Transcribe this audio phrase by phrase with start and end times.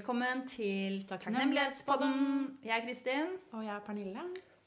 [0.00, 2.58] Velkommen til Takknemlighetspodden.
[2.64, 4.20] Jeg er Kristin, Og jeg er Pernille.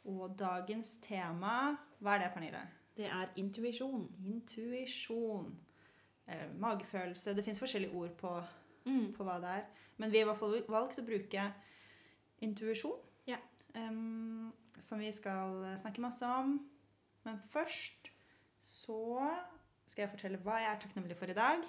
[0.05, 2.59] og dagens tema Hva er det, Pernille?
[2.97, 4.11] Det er intuisjon.
[4.25, 5.55] Intuisjon.
[6.27, 7.35] Eller magefølelse.
[7.35, 8.43] Det fins forskjellige ord på,
[8.85, 9.13] Mm.
[9.13, 9.63] på hva det er.
[9.97, 11.53] Men vi har i hvert fall valgt å bruke
[12.41, 12.99] intuisjon.
[13.27, 13.37] Ja.
[13.75, 16.69] Um, som vi skal snakke masse om.
[17.23, 18.11] Men først
[18.61, 19.29] så
[19.87, 21.63] skal jeg fortelle hva jeg er takknemlig for i dag.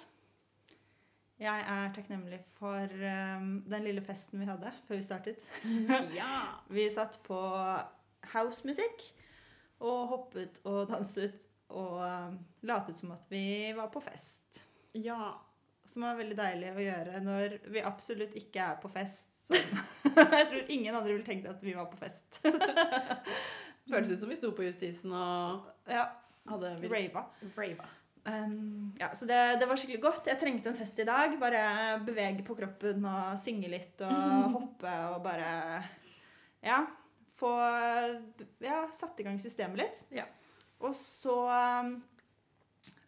[1.39, 5.41] Jeg er takknemlig for um, den lille festen vi hadde før vi startet.
[6.15, 6.37] ja.
[6.75, 7.39] Vi satt på
[8.31, 9.03] housemusikk
[9.83, 11.43] og hoppet og danset
[11.75, 14.63] og um, latet som at vi var på fest.
[14.95, 15.33] Ja.
[15.85, 19.27] Som var veldig deilig å gjøre når vi absolutt ikke er på fest.
[20.15, 22.39] Jeg tror ingen andre ville tenkt at vi var på fest.
[23.85, 26.07] Føltes ut som vi sto på Justisen og Ja,
[26.49, 27.27] hadde rava.
[27.57, 27.91] rava.
[28.25, 30.27] Um, ja, så det, det var skikkelig godt.
[30.31, 31.35] Jeg trengte en fest i dag.
[31.41, 31.63] Bare
[32.05, 35.49] bevege på kroppen og synge litt og hoppe og bare
[36.65, 36.83] Ja.
[37.35, 37.51] Få
[38.63, 40.03] ja, satt i gang systemet litt.
[40.15, 40.23] Ja.
[40.79, 41.35] Og så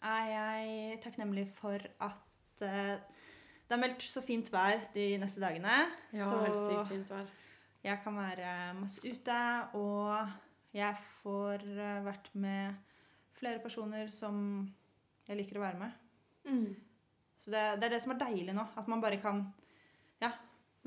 [0.04, 2.98] er jeg takknemlig for at eh,
[3.68, 5.78] det er meldt så fint vær de neste dagene.
[6.16, 7.32] Ja, så helt sykt fint vær.
[7.84, 9.40] jeg kan være masse ute,
[9.80, 10.28] og
[10.76, 12.76] jeg får eh, vært med
[13.38, 14.68] flere personer som
[15.28, 16.04] jeg liker å være med.
[16.48, 16.70] Mm.
[17.40, 18.66] Så det, det er det som er deilig nå.
[18.80, 19.44] At man bare kan
[20.24, 20.32] ja,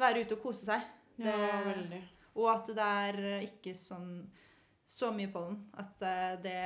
[0.01, 0.87] være ute og kose seg.
[1.21, 2.01] Ja, veldig.
[2.41, 4.13] Og at det er ikke sånn
[4.91, 6.59] så mye pollen at eh, det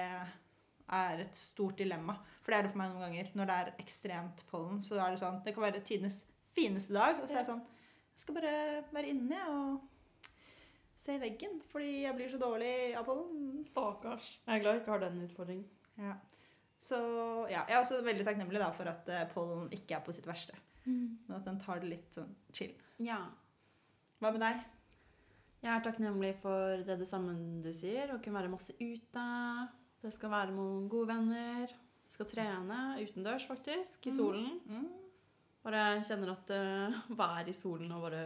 [0.94, 2.16] er et stort dilemma.
[2.42, 3.32] For det er det for meg noen ganger.
[3.36, 6.22] Når det er ekstremt pollen, så er det sånn Det kan være tidenes
[6.54, 8.54] fineste dag, og så er jeg sånn Jeg skal bare
[8.94, 10.30] være inne jeg, og
[11.04, 13.64] se veggen, fordi jeg blir så dårlig av pollen.
[13.68, 14.28] Stakkars.
[14.46, 15.66] Jeg er glad jeg ikke har den utfordringen.
[16.00, 16.14] Ja.
[16.80, 16.98] Så
[17.48, 20.26] ja, jeg er også veldig takknemlig da, for at eh, pollen ikke er på sitt
[20.28, 20.56] verste.
[20.84, 22.74] Men at den tar det litt sånn chill.
[23.00, 23.22] Ja.
[24.20, 24.58] Hva med deg?
[25.64, 27.32] Jeg er takknemlig for det det samme
[27.64, 29.24] du sier, å kunne være masse ute.
[30.04, 31.70] Det skal være noen gode venner.
[32.04, 34.16] Jeg skal trene utendørs, faktisk, i Mm.
[34.18, 34.50] solen.
[34.68, 34.90] Mm.
[35.64, 38.24] Bare kjenner at uh, vær i solen og bare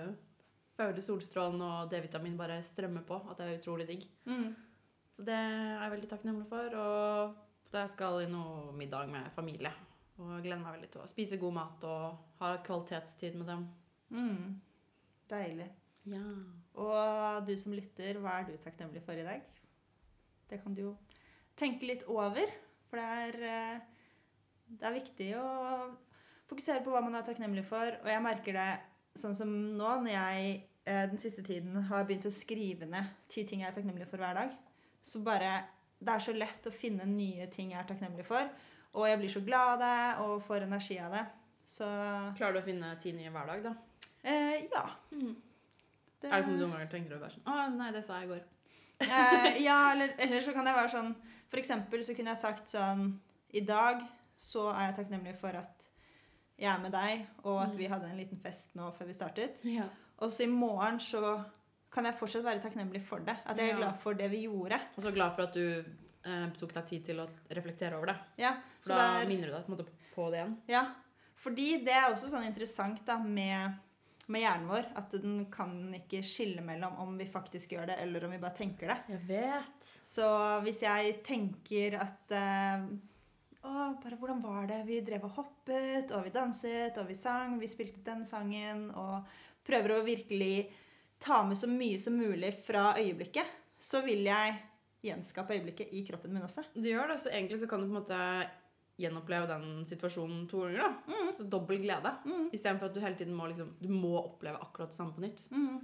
[0.79, 3.21] føler solstrålen og D-vitamin bare strømmer på.
[3.31, 4.09] At det er utrolig digg.
[4.27, 4.51] Mm.
[5.15, 6.75] Så det er jeg veldig takknemlig for.
[6.75, 7.37] Og
[7.77, 9.73] jeg skal i noe middag med familie.
[10.19, 13.67] Og gleder meg veldig til å spise god mat og ha kvalitetstid med dem.
[14.11, 14.57] Mm.
[15.31, 15.69] Deilig.
[16.09, 16.25] Ja.
[16.81, 19.45] Og du som lytter, hva er du takknemlig for i dag?
[20.49, 20.97] Det kan du jo
[21.59, 22.51] tenke litt over.
[22.89, 23.81] For det er, eh,
[24.81, 25.49] det er viktig å
[26.49, 27.99] fokusere på hva man er takknemlig for.
[28.01, 28.71] Og jeg merker det
[29.19, 30.55] sånn som nå, når jeg
[30.89, 34.23] eh, den siste tiden har begynt å skrive ned ti ting jeg er takknemlig for
[34.23, 34.57] hver dag.
[35.05, 35.61] Så bare
[36.01, 38.49] Det er så lett å finne nye ting jeg er takknemlig for.
[38.95, 41.25] Og jeg blir så glad av det og får energi av det.
[41.69, 41.85] Så
[42.39, 43.75] Klarer du å finne ti nye hver dag, da?
[44.23, 44.85] eh, ja.
[45.13, 48.29] Er det sånn du noen ganger tenker å være sånn Å, nei, det sa jeg
[48.29, 48.47] i går.
[48.99, 51.13] Eh, ja, eller, eller så kan jeg være sånn
[51.53, 53.05] For eksempel så kunne jeg sagt sånn
[53.55, 54.01] I dag
[54.35, 55.85] så er jeg takknemlig for at
[56.59, 57.79] jeg er med deg, og at Mm.
[57.79, 59.61] vi hadde en liten fest nå før vi startet.
[59.63, 59.85] Ja.
[60.19, 61.21] Og så i morgen så
[61.91, 63.35] kan jeg fortsatt være takknemlig for det.
[63.49, 64.79] At jeg er glad for det vi gjorde.
[64.97, 65.65] Og så glad for at du
[66.29, 68.17] eh, tok deg tid til å reflektere over det.
[68.45, 68.55] Ja,
[68.85, 70.57] For da det er, minner du deg på, måte på det igjen.
[70.69, 70.87] ja,
[71.39, 73.77] fordi det er også sånn interessant da med,
[74.27, 74.89] med hjernen vår.
[74.99, 78.59] At den kan ikke skille mellom om vi faktisk gjør det, eller om vi bare
[78.59, 78.97] tenker det.
[79.15, 79.93] Jeg vet.
[80.11, 80.27] Så
[80.67, 82.89] hvis jeg tenker at eh,
[83.69, 83.71] Å,
[84.03, 84.83] bare hvordan var det?
[84.87, 89.27] Vi drev og hoppet, og vi danset, og vi sang, vi spilte den sangen, og
[89.67, 90.69] prøver å virkelig
[91.19, 94.57] ta med så mye som mulig fra øyeblikket, så vil jeg
[95.03, 96.65] gjenskape øyeblikket i kroppen min også.
[96.75, 98.23] Du gjør det, så egentlig så kan du på en måte
[98.99, 100.83] gjenoppleve den situasjonen to ganger.
[100.83, 101.15] da.
[101.15, 101.29] Mm.
[101.39, 102.15] Så dobbel glede.
[102.25, 102.49] Mm.
[102.53, 105.45] Istedenfor at du hele tiden må, liksom, du må oppleve akkurat det samme på nytt.
[105.55, 105.79] Mm.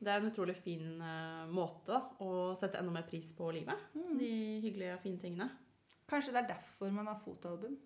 [0.00, 3.88] Det er en utrolig fin uh, måte da, å sette enda mer pris på livet.
[3.96, 4.12] Mm.
[4.20, 4.32] De
[4.64, 5.48] hyggelige og fine tingene.
[6.08, 7.76] Kanskje det er derfor man har fotoalbum.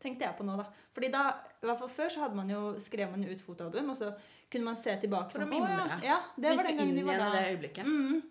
[0.00, 0.64] Tenkte jeg på nå, da.
[0.94, 1.22] Fordi da,
[1.62, 4.12] i hvert fall Før så hadde man jo, skrev man jo ut fotoalbum, og så
[4.50, 5.52] kunne man se tilbake For sånn.
[5.52, 7.30] «Å, Ja, ja, det så var den gangen de var da.
[7.34, 7.84] det øyeblikket.
[7.86, 8.22] Mm.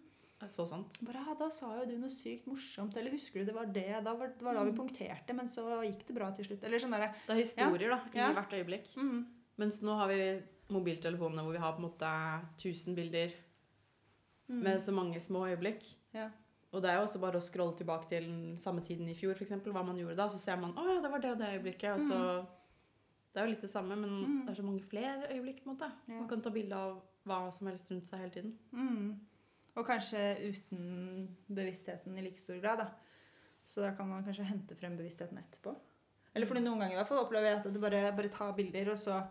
[0.48, 1.00] Så sant.
[1.02, 4.04] Bare, ja, da sa jo du noe sykt morsomt, eller husker du det var det?
[4.06, 4.78] Da var, det var da vi Mm.
[4.78, 6.64] punkterte, men så gikk det bra til slutt.
[6.64, 8.31] Eller sånn derre Det er historier da, i Ja.
[8.34, 8.96] hvert øyeblikk.
[8.96, 9.25] mm.
[9.58, 12.12] Mens nå har vi mobiltelefonene hvor vi har på en måte
[12.62, 13.31] 1000 bilder
[14.50, 14.62] mm.
[14.64, 15.84] med så mange små øyeblikk.
[16.14, 16.30] Ja.
[16.74, 18.25] Og det er jo også bare å scrolle tilbake til
[18.60, 20.28] samme tiden i fjor, eksempel, hva man gjorde da.
[20.28, 21.94] Så ser man å ja, det var det og det øyeblikket.
[21.96, 22.46] Og så
[23.34, 24.46] Det er jo litt det samme, men Mm.
[24.46, 25.64] det er så mange flere øyeblikk.
[25.64, 25.92] på en måte.
[26.08, 26.14] Ja.
[26.19, 28.58] Man kan ta bilde av hva som helst rundt seg hele tiden.
[28.74, 29.19] Mm.
[29.75, 30.18] Og kanskje
[30.50, 32.88] uten bevisstheten i like stor grad, da.
[33.66, 35.75] Så da kan man kanskje hente frem bevisstheten etterpå.
[36.36, 38.90] Eller fordi noen ganger i hvert fall opplever jeg at det bare, bare tar bilder,
[38.92, 39.28] og så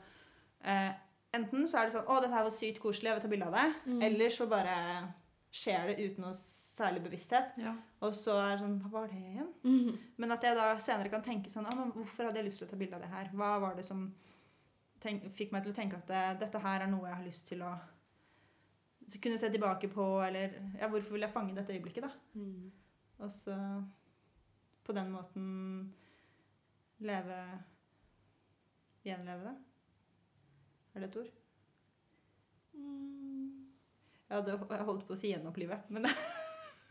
[0.64, 0.92] eh,
[1.34, 3.46] enten så er det sånn 'Å, dette her var sykt koselig, jeg vil ta bilde
[3.46, 3.74] av det'.
[3.86, 4.02] Mm.
[4.02, 5.14] Eller så bare
[5.52, 6.32] skjer det uten noe
[6.76, 7.56] særlig bevissthet.
[7.60, 7.72] Ja.
[8.04, 9.50] Og så er det sånn Hva var det igjen?
[9.64, 9.98] Mhm.
[10.20, 12.68] Men at jeg da senere kan tenke sånn ah, men Hvorfor hadde jeg lyst til
[12.68, 13.30] å ta bilde av det her?
[13.32, 14.08] Hva var det som
[15.06, 17.60] fikk meg til å tenke at det, dette her er noe jeg har lyst til
[17.62, 17.74] å
[19.22, 22.10] kunne se tilbake på, eller ja, hvorfor vil jeg fange dette øyeblikket, da?
[22.34, 22.72] Mm.
[23.22, 23.54] Og så
[24.86, 25.46] på den måten
[26.98, 27.38] leve
[29.06, 29.54] Gjenleve det.
[30.94, 31.28] Er det et ord?
[32.74, 33.66] Mm.
[34.28, 36.08] Jeg hadde holdt på å si gjenopplive, men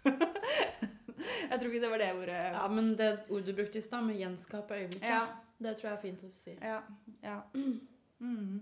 [1.50, 2.38] Jeg tror ikke det var det ordet.
[2.56, 5.26] Ja, men det ordet du brukte i stad, med gjenskape øyeblikket, Ja.
[5.60, 6.56] det tror jeg er fint å si.
[6.62, 6.80] Ja.
[7.24, 7.42] ja.
[8.20, 8.62] Mm.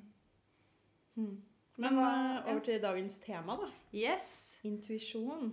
[1.16, 1.36] Mm.
[1.78, 3.68] Men eh, over til dagens tema, da.
[3.94, 4.57] Yes.
[4.66, 5.51] Intuisjon.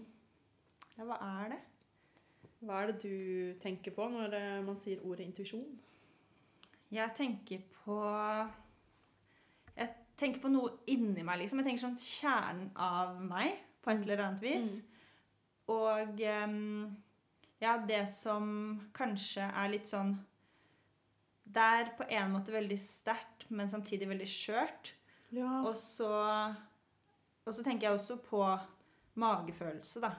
[0.97, 1.59] Ja, hva er det?
[2.65, 5.69] Hva er det du tenker på når eh, man sier ordet intuisjon?
[6.91, 7.99] Jeg tenker på
[9.77, 11.61] Jeg tenker på noe inni meg, liksom.
[11.61, 14.81] Jeg tenker sånn kjernen av meg, på et eller annet vis.
[15.71, 18.47] Og ja, det som
[18.97, 20.15] kanskje er litt sånn
[21.51, 24.93] Det er på en måte veldig sterkt, men samtidig veldig skjørt.
[25.35, 25.61] Ja.
[25.67, 26.11] Og så,
[27.47, 28.43] og så tenker jeg også på
[29.21, 30.13] magefølelse, da.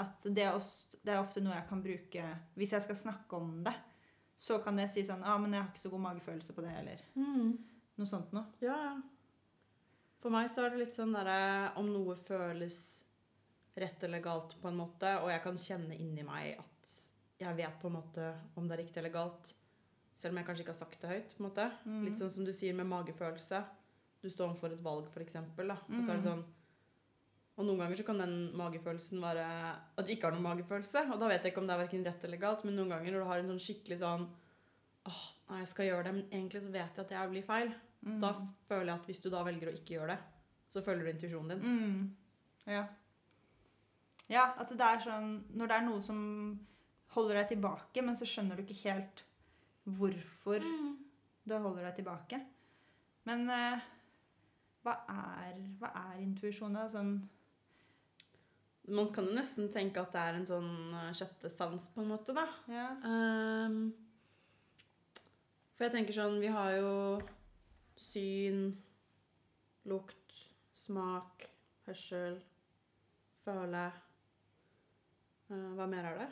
[0.00, 2.22] At det er, også, det er ofte noe jeg kan bruke
[2.58, 3.72] Hvis jeg skal snakke om det,
[4.36, 6.72] så kan jeg si sånn ah, men jeg har ikke så god magefølelse på det,
[6.80, 7.52] eller Mm.
[7.96, 8.48] noe sånt noe.
[8.60, 8.94] Ja, ja.
[10.18, 12.78] For meg så er det litt sånn derre om noe føles
[13.76, 16.92] rett eller galt på en måte, og jeg kan kjenne inni meg at
[17.40, 19.54] jeg vet på en måte om det er riktig eller galt,
[20.16, 21.32] selv om jeg kanskje ikke har sagt det høyt.
[21.36, 21.64] på en måte.
[21.84, 22.04] Mm.
[22.06, 23.64] Litt sånn som du sier med magefølelse.
[24.22, 26.28] Du står overfor et valg, eksempel, og så er det Mm.
[26.30, 26.44] sånn
[27.56, 29.44] og noen ganger så kan den magefølelsen være
[29.98, 31.04] at du ikke har noen magefølelse.
[31.12, 33.12] Og da vet jeg ikke om det er verken rett eller galt, men noen ganger
[33.12, 34.24] når du har en sånn skikkelig sånn
[35.06, 37.74] åh, nei, jeg skal gjøre det, men egentlig så vet jeg at jeg blir feil.
[38.04, 38.20] Mm.
[38.20, 38.32] Da
[38.68, 40.18] føler jeg at hvis du da velger å ikke gjøre det,
[40.72, 41.62] så følger du intuisjonen din.
[41.62, 42.16] Mm.
[42.66, 42.86] Ja.
[44.32, 46.20] Ja, at det er sånn Når det er noe som
[47.14, 49.22] holder deg tilbake, men så skjønner du ikke helt
[49.84, 50.64] hvorfor
[51.44, 52.40] det holder deg tilbake.
[53.28, 53.84] Men eh,
[54.84, 56.86] hva er, hva er intuisjon, da?
[56.92, 57.16] Sånn
[58.94, 62.10] Man kan jo nesten tenke at det er en sånn eh, sjette sans, på en
[62.10, 62.44] måte, da.
[62.72, 62.88] Ja.
[63.04, 63.94] Um,
[65.74, 66.92] for jeg tenker sånn Vi har jo
[68.00, 68.66] syn,
[69.88, 70.40] lukt,
[70.74, 71.46] smak,
[71.86, 72.40] hørsel,
[73.44, 73.86] føle
[75.78, 76.30] Hva mer er det?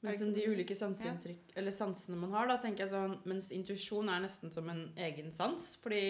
[0.00, 4.10] Men liksom de ulike sanseinntrykk, eller sansene man har, da tenker jeg sånn Mens intuisjon
[4.12, 5.72] er nesten som en egen sans.
[5.82, 6.02] Fordi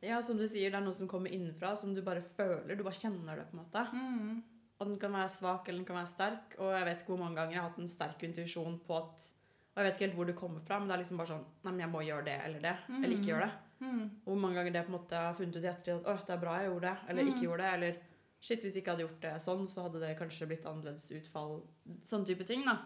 [0.00, 2.76] ja, som du sier, det er noe som kommer innenfra, som du bare føler.
[2.78, 3.82] Du bare kjenner det, på en måte.
[3.92, 4.38] Mm.
[4.80, 6.54] Og den kan være svak eller den kan være sterk.
[6.62, 9.26] Og jeg vet ikke hvor mange ganger jeg har hatt en sterk intuisjon på at
[9.70, 11.44] Og jeg vet ikke helt hvor det kommer fra, men det er liksom bare sånn
[11.66, 12.76] Nei, men jeg må gjøre det eller det.
[12.94, 13.66] Eller ikke gjøre det.
[13.80, 14.00] Mm.
[14.24, 16.34] Hvor mange ganger det på en måte har funnet ut i ettertid at å, det
[16.34, 17.44] er bra jeg gjorde det, eller ikke Mm.
[17.44, 17.74] gjorde det.
[17.76, 18.00] Eller
[18.40, 21.60] shit, hvis jeg ikke hadde gjort det sånn, så hadde det kanskje blitt annerledes utfall.
[22.08, 22.78] Sånn type ting, da.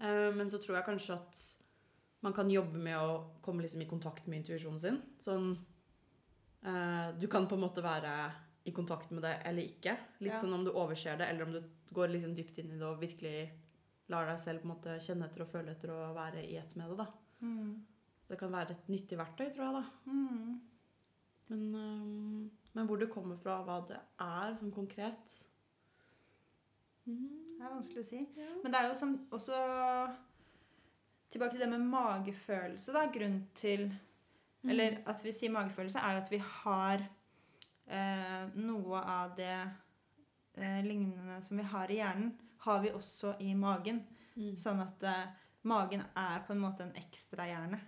[0.00, 1.40] Eh, men så tror jeg kanskje at
[2.22, 5.00] man kan jobbe med å komme liksom i kontakt med intuisjonen sin.
[5.22, 5.52] Sånn
[6.64, 8.12] eh, Du kan på en måte være
[8.68, 9.96] i kontakt med det eller ikke.
[10.20, 10.40] Litt Ja.
[10.42, 11.62] sånn om du overser det, eller om du
[11.94, 13.50] går liksom dypt inn i det og virkelig
[14.08, 16.74] lar deg selv på en måte kjenne etter og føle etter og være i ett
[16.76, 16.96] med det.
[16.98, 17.06] da.
[17.40, 17.86] Mm.
[18.22, 19.72] Så det kan være et nyttig verktøy, tror jeg.
[19.72, 19.84] da.
[20.10, 20.60] Mm.
[21.48, 25.36] Men, øhm, men hvor det kommer fra, hva det er sånn konkret
[27.08, 28.24] Det er vanskelig å si.
[28.38, 28.50] Ja.
[28.62, 29.60] Men det er jo som, også
[31.28, 33.02] Tilbake til det med magefølelse, da.
[33.12, 33.90] Grunn til
[34.62, 34.70] Mm.
[34.70, 37.04] Eller at vi sier magefølelse, er jo at vi har
[37.86, 39.54] eh, noe av det
[40.58, 42.32] eh, lignende som vi har i hjernen,
[42.66, 44.02] har vi også i magen.
[44.34, 44.56] Mm.
[44.58, 45.30] Sånn at eh,
[45.70, 47.78] magen er på en måte en ekstrahjerne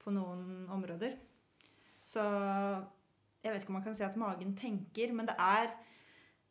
[0.00, 1.18] på noen områder.
[2.06, 2.22] Så
[3.40, 5.70] jeg vet ikke om man kan si at magen tenker, men det er,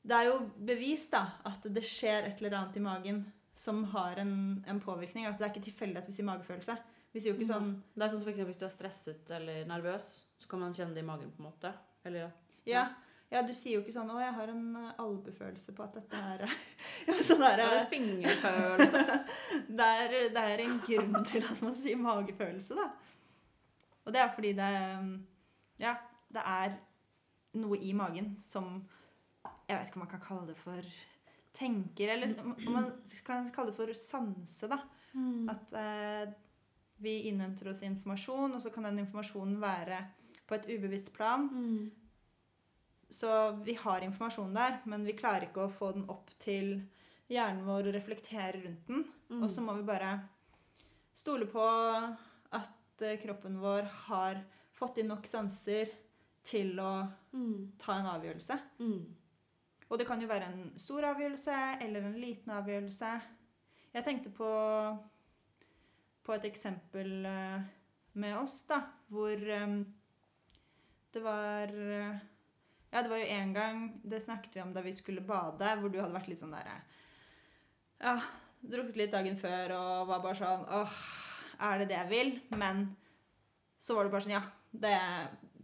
[0.01, 3.19] det er jo bevist da, at det skjer et eller annet i magen
[3.59, 5.27] som har en, en påvirkning.
[5.27, 6.77] At det er ikke tilfeldig at vi sier magefølelse.
[7.11, 9.31] Vi sier jo ikke sånn Det er sånn som for eksempel hvis du er stresset
[9.35, 10.07] eller nervøs,
[10.39, 11.73] så kan man kjenne det i magen på en måte.
[12.07, 12.29] Eller
[12.69, 12.87] Ja,
[13.33, 14.65] ja du sier jo ikke sånn 'Å, jeg har en
[14.95, 19.03] albuefølelse på at dette er ja, sånn der, det er fingerfølelse.
[19.79, 22.87] det, er, det er en grunn til at man sier magefølelse, da.
[24.05, 24.71] Og det er fordi det
[25.79, 25.97] Ja,
[26.33, 26.75] det er
[27.59, 28.83] noe i magen som
[29.69, 30.85] Jeg vet ikke om man kan kalle det for
[31.53, 32.91] tenker, eller om man
[33.25, 34.79] kan kalle det for sanse, da.
[35.13, 35.49] Mm.
[35.49, 36.33] At eh,
[37.01, 40.01] vi innhenter oss informasjon, og så kan den informasjonen være
[40.49, 41.47] på et ubevisst plan.
[41.49, 41.91] Mm.
[43.09, 43.29] Så
[43.65, 46.75] vi har informasjon der, men vi klarer ikke å få den opp til
[47.29, 49.05] hjernen vår og reflektere rundt den.
[49.29, 49.43] Mm.
[49.43, 50.15] Og så må vi bare
[51.17, 54.43] stole på at eh, kroppen vår har
[54.77, 55.91] fått inn nok sanser
[56.43, 56.91] til å
[57.33, 57.71] Mm.
[57.77, 58.55] ta en avgjørelse.
[58.79, 59.15] Mm.
[59.89, 63.21] Og det kan jo være en stor avgjørelse eller en liten avgjørelse.
[63.93, 64.49] Jeg tenkte på,
[66.25, 67.61] på et eksempel eh,
[68.13, 69.85] med oss, da, hvor um,
[71.13, 72.19] det var eh,
[72.91, 75.89] Ja, det var jo en gang Det snakket vi om da vi skulle bade, hvor
[75.89, 76.75] du hadde vært litt sånn derre
[78.01, 78.15] Ja,
[78.61, 80.95] drukket litt dagen før og var bare sånn Åh,
[81.69, 82.31] er det det jeg vil?
[82.57, 82.95] Men
[83.77, 84.43] så var det bare sånn Ja,
[84.73, 84.95] det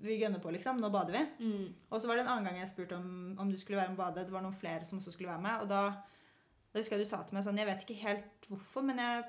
[0.06, 0.78] vi gønner på, liksom.
[0.82, 1.24] Nå bader vi.
[1.46, 1.74] Mm.
[1.92, 4.00] Og så var det en annen gang jeg spurte om, om du skulle være med
[4.00, 4.26] og bade.
[4.26, 5.62] Det var noen flere som også skulle være med.
[5.62, 5.82] Og da,
[6.74, 9.24] da husker jeg du sa til meg sånn Jeg vet ikke helt hvorfor, men jeg,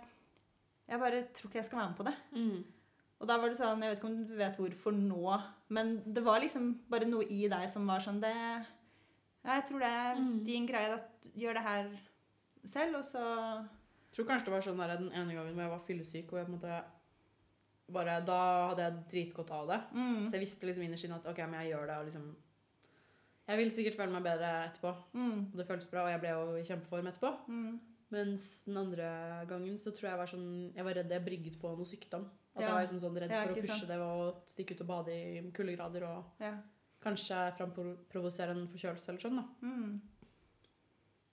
[0.88, 2.16] jeg bare tror ikke jeg skal være med på det.
[2.37, 2.64] Mm.
[3.21, 5.37] Og da var det sånn Jeg vet ikke om du vet hvorfor nå,
[5.73, 9.78] men det var liksom bare noe i deg som var sånn Det Ja, jeg tror
[9.80, 10.45] det er Mm.
[10.45, 10.92] din greie.
[10.99, 11.88] At gjør det her
[12.66, 15.71] selv, og så Jeg tror kanskje det var sånn der den ene gangen hvor jeg
[15.71, 16.85] var fyllesyk, og jeg på en måte
[17.93, 19.81] bare, Da hadde jeg dritgodt av det.
[19.95, 22.37] mm, Så jeg visste liksom innerst inne at ok, men jeg gjør det, og liksom
[23.49, 24.95] Jeg vil sikkert føle meg bedre etterpå.
[25.14, 27.31] mm, Og det føltes bra, og jeg ble jo i kjempeform etterpå.
[27.49, 31.61] mm, Mens den andre gangen så tror jeg var sånn Jeg var redd jeg brygget
[31.61, 32.25] på noe sykdom.
[32.57, 32.66] At Ja.
[32.69, 33.88] jeg var liksom sånn redd for å pushe sant.
[33.88, 36.57] det og stikke ut og bade i kuldegrader og Ja.
[37.02, 39.45] kanskje framprovosere en forkjølelse eller sånn, da.
[39.62, 40.00] Mm,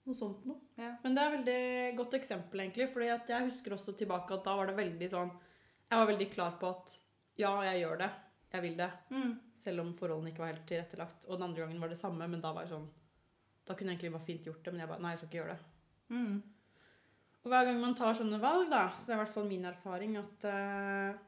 [0.06, 0.58] Noe sånt noe.
[0.76, 0.96] ja.
[1.02, 2.88] Men det er et veldig godt eksempel, egentlig.
[2.92, 5.30] fordi jeg husker også tilbake at da var det veldig sånn
[5.90, 6.94] Jeg var veldig klar på at
[7.38, 8.10] ja, jeg gjør det.
[8.54, 8.90] Jeg vil det.
[9.10, 11.24] Mm, Selv om forholdene ikke var helt tilrettelagt.
[11.28, 12.88] Og den andre gangen var det samme, men da var jeg sånn
[13.66, 15.38] Da kunne jeg egentlig bare fint gjort det, men jeg bare Nei, jeg skal ikke
[15.40, 15.70] gjøre det.
[16.14, 16.34] mm,
[17.44, 20.16] Og hver gang man tar sånne valg, da, så er i hvert fall min erfaring
[20.20, 21.22] at uh,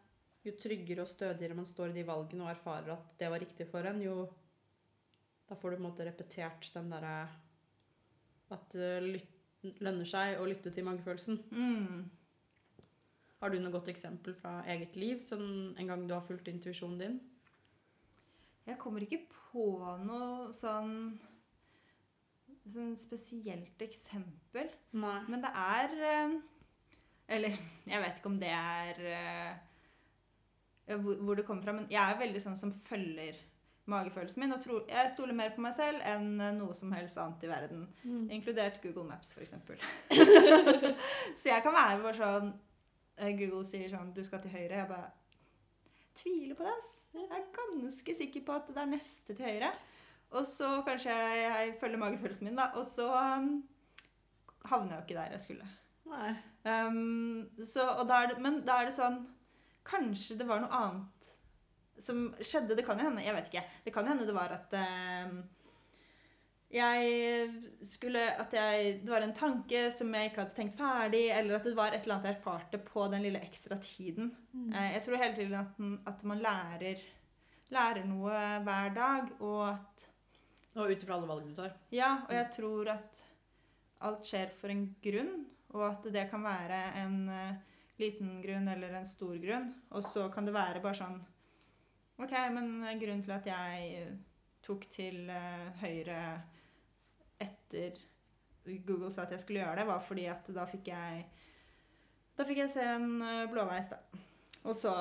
[0.46, 3.66] jo tryggere og stødigere man står i de valgene og erfarer at det var riktig
[3.70, 4.20] for en, jo
[5.48, 7.16] Da får du på en måte repetert den derre
[8.54, 9.22] At det
[9.82, 11.40] lønner seg å lytte til magefølelsen.
[11.50, 12.04] mm.
[13.42, 17.00] Har du noe godt eksempel fra eget liv, sånn en gang du har fulgt intuisjonen
[17.00, 17.16] din?
[18.66, 19.66] Jeg kommer ikke på
[20.02, 20.94] noe sånn
[22.66, 24.70] sånn spesielt eksempel.
[24.98, 25.18] Nei.
[25.30, 26.36] Men det er eh,
[27.36, 27.58] Eller
[27.92, 32.42] jeg vet ikke om det er eh, hvor, det kommer fra, men jeg er veldig
[32.42, 33.38] sånn som følger
[33.90, 34.54] magefølelsen min.
[34.54, 37.86] Og tror, jeg stoler mer på meg selv enn noe som helst annet i verden.
[38.02, 38.28] Mm.
[38.38, 39.54] Inkludert Google Maps, f.eks.
[41.38, 42.54] så jeg kan være bare sånn
[43.16, 45.10] Google sier sånn 'Du skal til høyre.' Jeg bare
[46.14, 46.72] tviler på det.
[46.72, 46.92] ass.
[47.14, 49.72] Jeg er ganske sikker på at det er neste til høyre.
[50.36, 52.70] Og så kanskje jeg, jeg følger magefølelsen min, da.
[52.74, 53.62] Og så um,
[54.64, 55.68] havner jeg jo ikke der jeg skulle.
[56.06, 56.34] Nei.
[56.66, 59.20] Um, så, da det, men da er det sånn
[59.86, 61.28] Kanskje det var noe annet
[62.02, 62.74] som skjedde.
[62.74, 63.62] Det kan jo hende Jeg vet ikke.
[63.84, 64.74] Det kan hende det var at
[65.28, 65.44] um,
[66.76, 67.50] jeg
[67.86, 71.68] skulle At jeg Det var en tanke som jeg ikke hadde tenkt ferdig, eller at
[71.68, 74.32] det var et eller annet jeg erfarte på den lille ekstra tiden.
[74.52, 74.72] Mm.
[74.72, 75.80] Eh, Jeg tror hele tiden at,
[76.12, 77.00] at man lærer,
[77.72, 80.06] lærer noe hver dag, og at
[80.76, 81.72] Og ut ifra alle valgene du tar.
[81.90, 83.22] Ja, og jeg tror at
[84.04, 87.54] alt skjer for en grunn, og at det kan være en eh,
[87.98, 89.70] liten grunn eller en stor grunn.
[89.96, 91.16] Og så kan det være bare sånn
[92.20, 94.12] OK, men grunnen til at jeg
[94.66, 96.20] tok til eh, høyre
[97.42, 97.98] etter
[98.86, 101.24] Google sa at jeg skulle gjøre det, var fordi at da fikk jeg
[102.36, 104.00] Da fikk jeg se en eh, blåveis, da.
[104.66, 104.92] Og så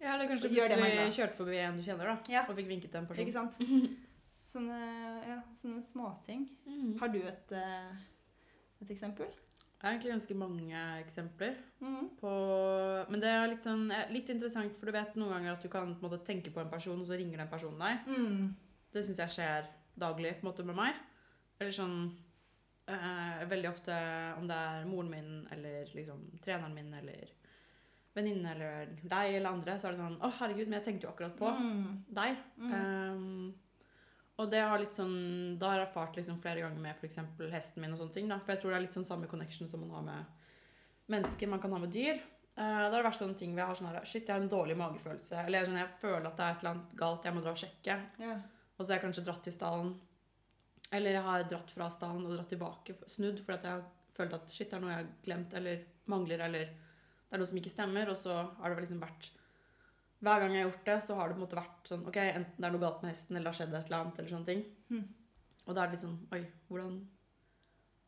[0.00, 2.16] Ja, eller kanskje du plutselig kjørte forbi en du kjenner, da.
[2.32, 2.44] Ja.
[2.48, 3.22] Og fikk vinket til en person.
[3.24, 3.56] Ikke sant?
[4.46, 4.76] Sånne,
[5.26, 6.44] ja, sånne småting.
[6.68, 6.92] Mm.
[7.00, 8.04] Har du et, eh,
[8.84, 9.26] et eksempel?
[9.76, 11.56] Det er egentlig ganske mange eksempler.
[11.80, 12.04] Mm.
[12.20, 12.30] på
[13.10, 15.68] Men det er litt, sånn, eh, litt interessant, for du vet noen ganger at du
[15.68, 18.06] kan på en måte, tenke på en person, og så ringer den personen deg.
[18.06, 18.54] Mm.
[18.94, 19.68] Det syns jeg skjer
[19.98, 21.02] daglig på en måte med meg.
[21.60, 21.96] Eller sånn
[22.88, 23.96] eh, Veldig ofte
[24.38, 27.30] om det er moren min eller liksom treneren min eller
[28.16, 31.12] venninne eller deg eller andre, så er det sånn Å, herregud, men jeg tenkte jo
[31.12, 32.04] akkurat på Mm.
[32.08, 32.36] deg.
[32.56, 32.72] Mm.
[32.72, 33.54] Um,
[34.38, 37.18] og det har litt sånn Da har jeg erfart liksom flere ganger med f.eks.
[37.52, 38.28] hesten min og sånne ting.
[38.28, 40.24] da, For jeg tror det er litt sånn samme connection som man har med
[41.08, 42.18] mennesker man kan ha med dyr.
[42.56, 44.40] Uh, da har det vært sånne ting hvor jeg har sånn her Shit, jeg har
[44.42, 45.44] en dårlig magefølelse.
[45.46, 47.60] Eller sånn, jeg føler at det er et eller annet galt, jeg må dra og
[47.60, 47.96] sjekke.
[48.18, 48.40] Yeah.
[48.78, 49.94] Og så har jeg kanskje dratt til stallen.
[50.94, 54.36] Eller jeg har dratt fra staden og dratt tilbake, snudd, fordi at jeg har følt
[54.36, 57.58] at shit, det er noe jeg har glemt eller mangler, eller det er noe som
[57.60, 58.12] ikke stemmer.
[58.12, 59.32] Og så har det liksom vært
[60.24, 62.16] Hver gang jeg har gjort det, så har det på en måte vært sånn OK,
[62.24, 64.32] enten det er noe galt med hesten, eller det har skjedd et eller annet, eller
[64.32, 64.62] sånne ting.
[64.88, 65.02] Mm.
[65.66, 66.40] Og da er det litt sånn Oi,
[66.70, 66.94] hvordan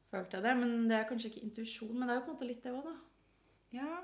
[0.08, 0.54] følte jeg det?
[0.62, 2.72] Men det er kanskje ikke intuisjon, men det er jo på en måte litt det
[2.72, 2.94] òg, da.
[3.80, 3.98] ja.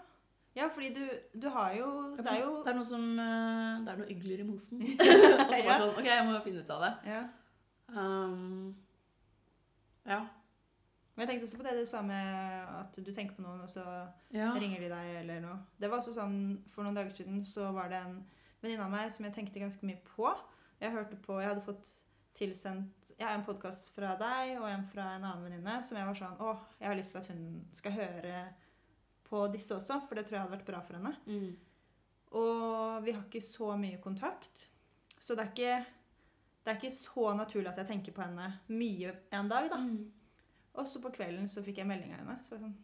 [0.54, 1.02] Ja, fordi du,
[1.34, 4.42] du har jo Det er jo Det er noe som eh, Det er noe ygler
[4.44, 4.84] i mosen.
[5.48, 6.92] og så bare sånn OK, jeg må finne ut av det.
[7.10, 7.22] ja.
[7.88, 8.74] Um,
[10.08, 10.22] ja.
[11.14, 13.70] Men jeg tenkte også på det du sa med at du tenker på noen, og
[13.70, 13.84] så
[14.34, 14.50] ja.
[14.58, 15.60] ringer de deg eller noe.
[15.78, 16.38] Det var også sånn
[16.70, 18.18] For noen dager siden så var det en
[18.64, 20.32] venninne av meg som jeg tenkte ganske mye på.
[20.80, 21.92] Jeg hørte på, jeg hadde fått
[22.34, 26.18] tilsendt ja, en podkast fra deg og en fra en annen venninne som jeg var
[26.18, 27.44] sånn Å, jeg har lyst til at hun
[27.76, 28.40] skal høre
[29.24, 31.14] på disse også, for det tror jeg hadde vært bra for henne.
[31.30, 31.52] Mm.
[32.40, 34.66] Og vi har ikke så mye kontakt.
[35.22, 35.76] Så det er ikke,
[36.64, 39.76] det er ikke så naturlig at jeg tenker på henne mye en dag, da.
[39.76, 40.12] Mm.
[40.74, 42.38] Og så på kvelden så fikk jeg melding av henne.
[42.42, 42.82] Så var jeg sånn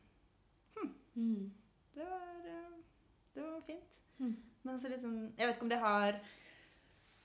[1.20, 1.50] Mm.
[1.94, 2.76] Det var, eh,
[3.34, 3.99] det var fint.
[4.18, 4.37] Mm.
[4.62, 6.20] Men så litt sånn Jeg vet ikke om det har,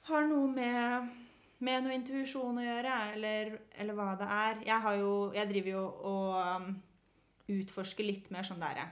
[0.09, 1.13] har noe med,
[1.59, 4.59] med noe intuisjon å gjøre, eller, eller hva det er.
[4.65, 6.69] Jeg, har jo, jeg driver jo og um,
[7.55, 8.89] utforsker litt mer sånn derre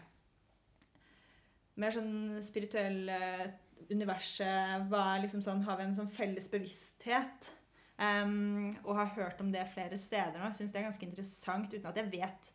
[1.82, 3.48] Mer sånn spirituell eh,
[3.92, 4.88] universet.
[4.92, 7.52] Hva er liksom sånn Har vi en sånn felles bevissthet?
[7.94, 10.48] Um, og har hørt om det flere steder nå.
[10.50, 12.50] Jeg syns det er ganske interessant, uten at jeg vet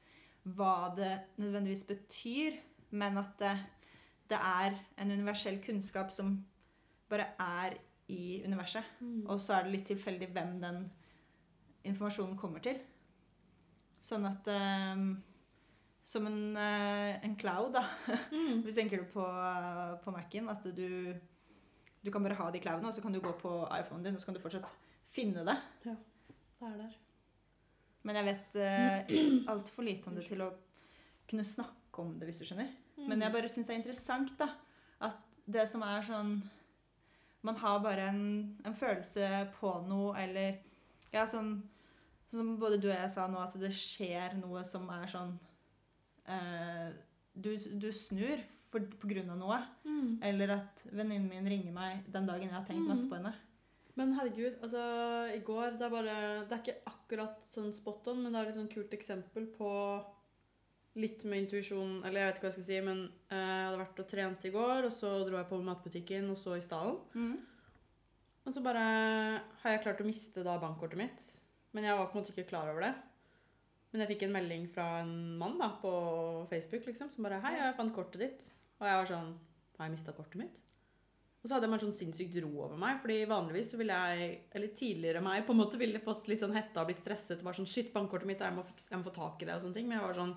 [0.59, 2.57] hva det nødvendigvis betyr,
[2.91, 3.55] men at det,
[4.33, 6.41] det er en universell kunnskap som
[7.09, 8.85] bare er i universet.
[9.01, 9.27] Mm.
[9.29, 10.85] Og så er det litt tilfeldig hvem den
[11.89, 12.81] informasjonen kommer til.
[14.05, 15.11] Sånn at ehm,
[16.09, 17.85] Som en, eh, en cloud, da.
[18.33, 18.61] Mm.
[18.65, 19.25] Hvis du tenker på,
[20.05, 21.13] på Mac-en, at du,
[22.01, 24.23] du kan bare ha de cloudene, og så kan du gå på iPhonen din, og
[24.23, 24.71] så kan du fortsatt
[25.13, 25.57] finne det.
[25.85, 25.97] Ja,
[26.61, 26.97] Det er der.
[28.09, 30.53] Men jeg vet uh, altfor lite om det til å
[31.29, 32.71] kunne snakke om det, hvis du skjønner.
[32.97, 33.09] Mm.
[33.11, 34.49] Men jeg bare syns det er interessant, da.
[35.05, 36.39] At det som er sånn
[37.47, 38.25] Man har bare en,
[38.67, 39.29] en følelse
[39.61, 40.57] på noe, eller
[41.13, 41.61] Ja, sånn
[42.29, 45.37] Som både du og jeg sa nå, at det skjer noe som er sånn
[46.29, 46.89] eh,
[47.35, 49.59] du, du snur for, på grunn av noe.
[49.89, 50.19] Mm.
[50.29, 53.11] Eller at venninnen min ringer meg den dagen jeg har tenkt masse Mm.
[53.13, 53.35] på henne.
[53.99, 54.83] Men herregud, altså
[55.35, 56.13] i går Det er bare
[56.47, 59.71] Det er ikke akkurat sånn spot on, men det er et sånn kult eksempel på
[60.99, 63.81] litt med intuisjon Eller jeg vet ikke hva jeg skal si, men eh, jeg hadde
[63.83, 67.01] vært og trent i går, og så dro jeg på matbutikken, og så i stallen.
[67.15, 67.37] Mm.
[68.47, 68.85] Og så bare
[69.65, 71.27] har jeg klart å miste da bankkortet mitt.
[71.77, 72.95] Men jeg var på en måte ikke klar over det.
[73.93, 75.91] Men jeg fikk en melding fra en mann da, på
[76.51, 79.31] Facebook liksom, som bare 'Hei, jeg fant kortet ditt.' Og jeg var sånn
[79.79, 80.61] 'Har jeg mista kortet mitt?'
[81.39, 84.41] Og så hadde jeg bare sånn sinnssykt ro over meg, fordi vanligvis så ville jeg,
[84.53, 87.45] eller tidligere meg, på en måte ville fått litt sånn hetta og blitt stresset og
[87.45, 89.63] bare sånn 'Shit, bankkortet mitt, jeg må, fikse, jeg må få tak i det', og
[89.63, 89.89] sånne ting.
[89.89, 90.37] Men jeg var sånn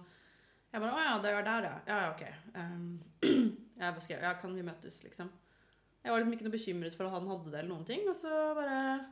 [0.73, 1.81] Jeg bare 'Å ja, det er der, ja.
[1.87, 2.33] Ja, ja, ok'.
[2.55, 3.03] Um,
[3.75, 5.29] jeg bare skrev 'Ja, kan vi møtes', liksom.
[6.03, 8.07] Jeg var liksom ikke noe bekymret for at han hadde det, eller noen ting.
[8.07, 9.05] Og så bare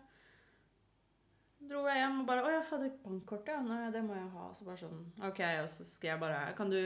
[1.70, 3.62] dro jeg hjem og bare 'Å ja, fader, bankkortet, ja.
[3.62, 5.42] Nei, det må jeg ha.' Så bare sånn OK.
[5.64, 6.82] Og så skrev jeg bare 'Kan du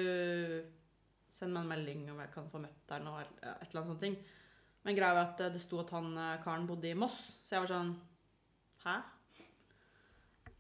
[1.29, 3.91] sende meg en melding om jeg kan få møtt deg nå?' Eller et eller annet
[3.91, 4.17] sånt ting.
[4.83, 7.55] Men greia var at eh, det sto at han eh, karen bodde i Moss, så
[7.55, 7.93] jeg var sånn
[8.83, 9.01] Hæ?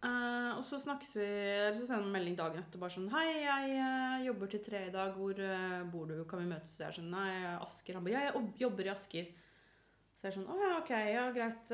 [0.03, 3.27] Uh, og så snakkes vi Eller så sender han melding dagen etter bare sånn 'Hei,
[3.39, 5.13] jeg uh, jobber til tre i dag.
[5.15, 6.17] Hvor uh, bor du?
[6.27, 8.91] Kan vi møtes?' Så jeg er sånn 'Nei, Asker.' Han bare 'Ja, jeg jobber i
[8.91, 9.29] Asker'.
[10.11, 11.71] Så jeg er sånn 'Å ja, ok, ja, greit.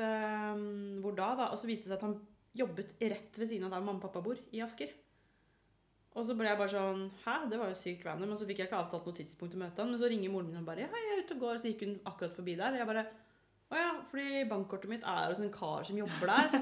[1.02, 2.20] hvor da, da?' Og så viste det seg at han
[2.56, 4.92] jobbet rett ved siden av der mamma og pappa bor, i Asker.
[6.18, 7.34] Og så ble jeg bare sånn Hæ?
[7.50, 8.34] Det var jo sykt random.
[8.34, 9.92] Og så fikk jeg ikke avtalt noe tidspunkt å møte han.
[9.92, 11.58] Men så ringer moren min og bare Ja, jeg er ute og går.
[11.58, 12.74] Og så gikk hun akkurat forbi der.
[12.74, 13.04] Og jeg bare
[13.70, 16.56] Å ja, fordi bankkortet mitt er hos en kar som jobber der.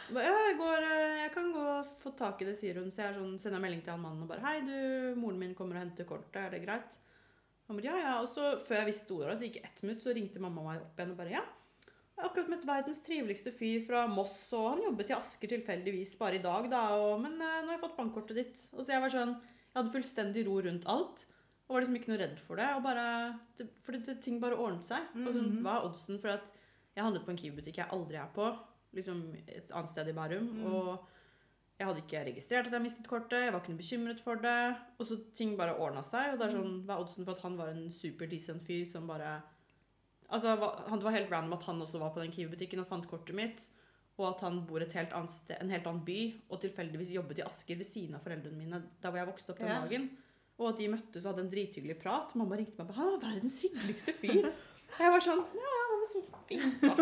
[0.00, 2.76] Jeg bare, ja, jeg, går, eh, jeg kan gå og få tak i det, sier
[2.76, 2.90] hun.
[2.92, 4.76] Så jeg sånn, sender melding til han mannen og bare Hei, du,
[5.16, 6.36] moren min kommer og henter kortet.
[6.42, 7.00] Er det greit?
[7.70, 8.12] Han bare ja, ja.
[8.20, 10.84] Og så før jeg visste ordet, så gikk det ett minutt, så ringte mamma meg
[10.84, 11.46] opp igjen og bare ja.
[12.20, 16.10] Jeg har akkurat møtt verdens triveligste fyr fra Moss, og han jobbet i Asker tilfeldigvis
[16.20, 16.82] bare i dag, da.
[17.00, 18.60] Og, men eh, nå har jeg fått bankkortet ditt.
[18.76, 19.32] Og så jeg var sånn
[19.70, 21.22] Jeg hadde fullstendig ro rundt alt.
[21.68, 22.66] Og var liksom ikke noe redd for det.
[22.76, 23.04] Og bare,
[23.56, 25.06] det fordi det, ting bare ordnet seg.
[25.16, 25.62] Og sånn, Mhm.
[25.64, 26.52] hva er oddsen for at
[26.96, 28.50] jeg handlet på en Kiwi-butikk jeg aldri er på,
[28.92, 30.66] liksom et annet sted i Bærum, Mm.
[30.74, 31.06] og
[31.78, 34.76] jeg hadde ikke registrert at jeg mistet kortet, jeg var ikke noe bekymret for det,
[34.98, 36.32] og så ting bare ordna seg.
[36.34, 38.84] Og det er sånn, hva er oddsen for at han var en super decent fyr
[38.84, 39.40] som bare
[40.30, 43.34] Altså, det var helt random at han også var på den Kiwi-butikken og fant kortet
[43.34, 43.68] mitt.
[44.20, 46.18] Og at han bor et helt annet sted, en helt annen by
[46.52, 49.58] og tilfeldigvis jobbet i Asker ved siden av foreldrene mine der hvor jeg vokste opp
[49.62, 49.80] den Ja.
[49.80, 50.10] dagen.
[50.60, 52.34] Og at de møttes og hadde en drithyggelig prat.
[52.36, 54.50] Mamma ringte meg og han var verdens hyggeligste fyr.
[54.50, 56.94] Og jeg var sånn Ja, han var så fint, da.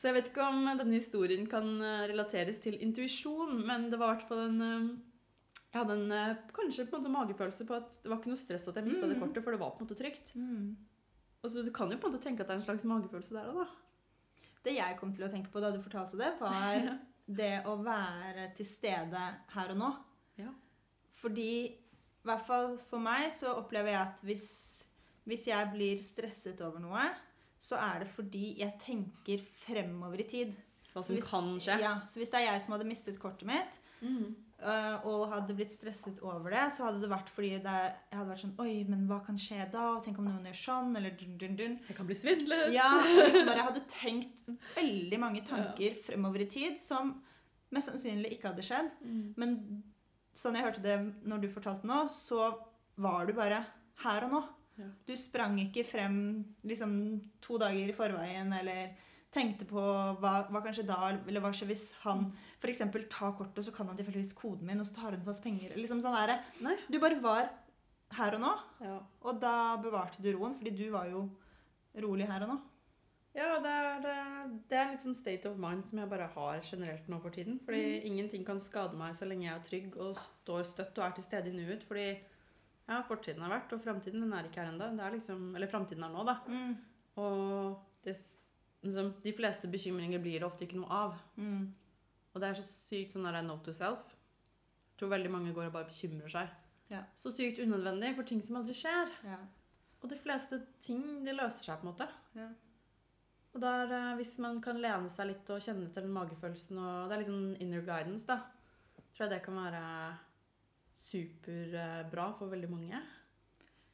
[0.00, 4.14] Så jeg vet ikke om denne historien kan eh, relateres til intuisjon, men det var
[4.14, 4.86] i hvert fall en eh,
[5.72, 8.40] Jeg hadde en eh, kanskje på en måte magefølelse på at det var ikke noe
[8.40, 9.20] stress at jeg mista det Mm.
[9.26, 10.32] kortet, for det var på en måte trygt.
[10.36, 10.76] Mm.
[11.42, 13.34] Og så Du kan jo på en måte tenke at det er en slags magefølelse
[13.36, 13.66] der òg, da.
[14.64, 16.98] Det jeg kom til å tenke på da du fortalte det, var
[17.40, 19.22] det å være til stede
[19.54, 19.90] her og nå.
[20.36, 20.50] Ja.
[21.20, 24.46] Fordi, i hvert fall for meg, så opplever jeg at hvis,
[25.28, 27.06] hvis jeg blir stresset over noe,
[27.60, 30.52] så er det fordi jeg tenker fremover i tid.
[30.92, 31.78] Hva som Hvis- kan skje.
[31.80, 34.34] Ja, så hvis det er jeg som hadde mistet kortet mitt, Mm.
[34.60, 37.76] Øh, og hadde blitt stresset over det, så hadde det vært fordi det,
[38.10, 39.86] jeg hadde vært sånn Oi, men hva kan skje da?
[40.04, 40.94] Tenk om noen gjør sånn?
[41.00, 41.76] Eller dun, dun, dun.
[41.88, 42.70] Jeg kan bli svindlet.
[42.74, 42.88] Ja,
[43.26, 44.44] liksom bare, hadde tenkt
[44.76, 47.16] veldig mange tanker fremover i tid som
[47.74, 48.94] mest sannsynlig ikke hadde skjedd.
[49.04, 49.26] Mm.
[49.40, 49.58] Men
[50.36, 50.96] sånn jeg hørte det
[51.28, 52.50] når du fortalte nå, så
[53.00, 53.62] var du bare
[54.04, 54.42] her og nå.
[54.80, 54.88] Ja.
[55.06, 56.16] Du sprang ikke frem
[56.66, 56.94] liksom
[57.44, 58.94] to dager i forveien eller
[59.32, 59.78] tenkte på
[60.20, 60.96] hva, hva kanskje da,
[61.28, 62.80] eller hva skjer hvis han f.eks.
[63.08, 65.76] tar kortet, så kan han tilfeldigvis koden min, og så tar hun på oss penger.
[65.78, 66.40] Liksom sånn der.
[66.60, 66.76] Nei.
[66.90, 67.50] Du bare var
[68.18, 68.50] her og nå,
[68.82, 68.96] Ja.
[69.22, 71.28] og da bevarte du roen, fordi du var jo
[72.02, 72.60] rolig her og nå.
[73.32, 76.26] Ja, det er, det- det er en litt sånn state of mind som jeg bare
[76.34, 77.60] har generelt nå for tiden.
[77.64, 81.12] Fordi ingenting kan skade meg så lenge jeg er trygg og står støtt og er
[81.14, 81.84] til stede i nuet.
[81.86, 82.18] Fordi
[82.88, 84.96] ja, fortiden har vært, og framtiden er ikke her ennå.
[84.96, 86.40] Det liksom, eller framtiden er nå, da.
[86.48, 86.76] Mm.
[87.22, 88.16] Og det,
[88.84, 91.20] liksom, de fleste bekymringer blir det ofte ikke noe av.
[91.36, 91.68] Mm.
[92.30, 94.16] Og det er så sykt sånn der note to self.
[94.90, 96.50] Jeg tror veldig mange går og bare bekymrer seg.
[96.90, 97.04] Ja.
[97.16, 99.12] Så sykt unødvendig for ting som aldri skjer.
[99.26, 99.38] Ja.
[100.00, 102.08] Og de fleste ting, de løser seg på en måte.
[102.36, 102.48] Ja.
[103.50, 107.10] Og der, eh, hvis man kan lene seg litt og kjenne til den magefølelsen, og
[107.10, 108.38] det er sånn inner guidance, da,
[109.10, 109.84] tror jeg det kan være
[111.00, 113.00] superbra for veldig mange.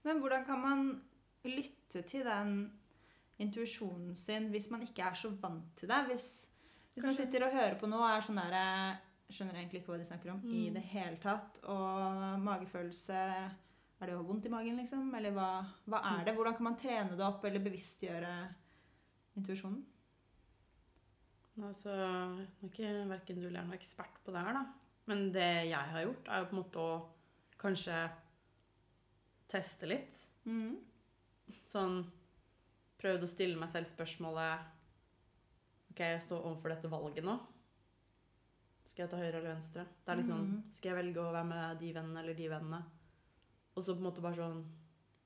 [0.06, 0.82] Men hvordan kan man
[1.46, 2.58] lytte til den
[3.38, 5.98] intuisjonen sin hvis man ikke er så vant til det?
[6.08, 6.28] Hvis,
[6.94, 9.90] hvis man sitter og hører på noe og er sånn der jeg Skjønner egentlig ikke
[9.90, 10.74] hva de snakker om i Mm.
[10.76, 11.56] det hele tatt.
[11.64, 13.16] Og magefølelse
[13.98, 15.08] Er det å ha vondt i magen, liksom?
[15.18, 16.34] Eller hva, hva er det?
[16.36, 18.30] Hvordan kan man trene det opp eller bevisstgjøre
[19.40, 19.80] intuisjonen?
[21.64, 24.64] Altså, nå er ikke verken du eller jeg noen ekspert på det her, da.
[25.08, 26.96] Men det jeg har gjort, er jo på en måte å
[27.58, 27.98] kanskje
[29.48, 30.18] teste litt.
[30.44, 30.76] Mm.
[31.64, 32.02] Sånn
[33.02, 34.60] Prøvd å stille meg selv spørsmålet
[35.92, 37.36] OK, jeg står overfor dette valget nå.
[38.86, 39.84] Skal jeg ta høyre eller venstre?
[40.04, 40.62] Det er litt sånn Mhm.
[40.72, 42.82] Skal jeg velge å være med de vennene eller de vennene?
[43.76, 44.64] Og så på en måte bare sånn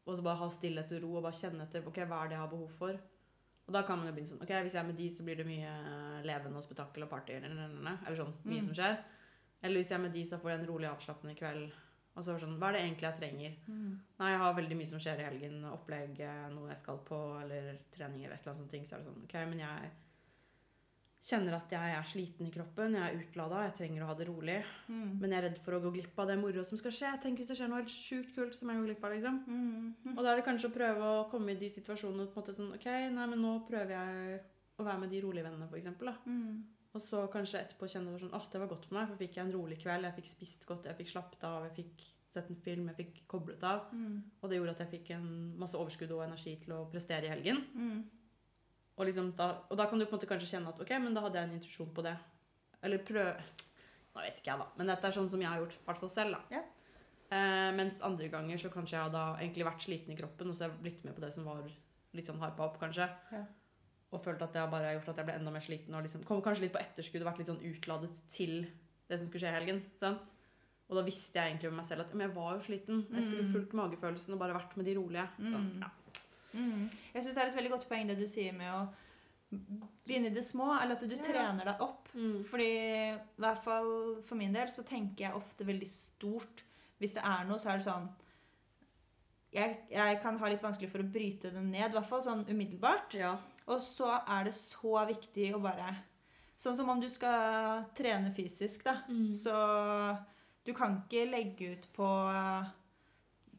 [0.07, 2.35] Og så bare ha stillhet og ro og bare kjenne etter OK, hva er det
[2.35, 2.93] jeg har behov for?
[3.69, 5.37] Og da kan man jo begynne sånn OK, hvis jeg er med de, så blir
[5.37, 8.33] det mye levende og spetakkel og party eller, eller, eller, eller sånn.
[8.45, 8.65] Mye Mm.
[8.65, 9.05] som skjer.
[9.63, 11.71] Eller hvis jeg er med de, så får jeg en rolig avslappende kveld.
[12.17, 13.57] Og så er det sånn Hva er det egentlig jeg trenger?
[13.71, 13.91] Mm.
[14.21, 15.59] Nei, jeg har veldig mye som skjer i helgen.
[15.71, 18.87] Opplegg, eh, noe jeg skal på, eller trening eller et eller annet sånt ting.
[18.87, 19.91] Så er det sånn, ok, men jeg
[21.31, 24.27] kjenner at jeg er sliten i kroppen, jeg er utlada, jeg trenger å ha det
[24.31, 24.59] rolig.
[24.89, 25.11] Mm.
[25.21, 27.13] Men jeg er redd for å gå glipp av det moro som skal skje.
[27.23, 29.41] Tenk hvis det skjer noe helt sjukt kult som jeg går glipp av, liksom.
[29.47, 30.15] Mm.
[30.17, 32.57] Og da er det kanskje å prøve å komme i de situasjonene på en måte
[32.57, 34.41] sånn, ok, nei, men nå prøver jeg
[34.81, 36.17] å være med de rolige vennene, for da.
[36.25, 36.61] Mm.
[36.91, 39.45] Og så kanskje etterpå kjenne sånn, åh, det var godt for meg, for fikk jeg
[39.47, 42.59] en rolig kveld, jeg fikk spist godt, jeg fikk slappet av, jeg fikk sett en
[42.65, 43.93] film, jeg fikk koblet av.
[43.95, 44.17] Mm.
[44.41, 45.29] Og det gjorde at jeg fikk en
[45.61, 47.63] masse overskudd og energi til å prestere i helgen.
[47.75, 48.03] Mm.
[48.97, 51.15] Og, liksom da, og da kan du på en måte kanskje kjenne at ok, men
[51.17, 52.17] da hadde jeg en intuisjon på det.
[52.83, 53.35] Eller prøve
[54.11, 54.67] Nå vet ikke jeg, da.
[54.75, 56.35] Men dette er sånn som jeg har gjort i hvert fall selv.
[56.35, 56.57] da.
[56.57, 56.65] Yeah.
[57.31, 60.57] Eh, mens andre ganger så kanskje jeg har da egentlig vært sliten i kroppen, og
[60.59, 63.07] så har jeg blitt med på det som var litt sånn hypa opp, kanskje.
[63.31, 63.45] Ja.
[64.13, 66.25] Og følt at det har bare gjort at jeg ble enda mer sliten og liksom
[66.27, 68.67] kom kanskje litt på etterskudd og vært litt sånn utladet til
[69.09, 69.83] det som skulle skje i helgen.
[69.97, 70.33] sant?
[70.91, 73.05] Og da visste jeg egentlig med meg selv at men jeg var jo sliten.
[73.15, 73.53] Jeg skulle Mm.
[73.55, 75.29] fulgt magefølelsen og bare vært med de rolige.
[75.39, 75.81] Så, Mm.
[75.81, 75.91] ja.
[76.55, 76.91] Mm.
[77.15, 78.89] Jeg syns det er et veldig godt poeng det du sier med å
[80.07, 81.23] begynne i det små, eller at du Ja.
[81.23, 82.09] trener deg opp.
[82.15, 82.45] Mm.
[82.45, 86.63] Fordi i hvert fall for min del så tenker jeg ofte veldig stort.
[87.01, 88.09] Hvis det er noe, så er det sånn
[89.53, 92.45] jeg, jeg kan ha litt vanskelig for å bryte det ned, i hvert fall sånn
[92.49, 93.15] umiddelbart.
[93.15, 93.37] ja.
[93.71, 95.95] Og så er det så viktig å bare
[96.61, 98.99] Sånn som om du skal trene fysisk, da.
[99.09, 99.31] Mm.
[99.33, 99.53] Så
[100.67, 102.67] du kan ikke legge ut på eh,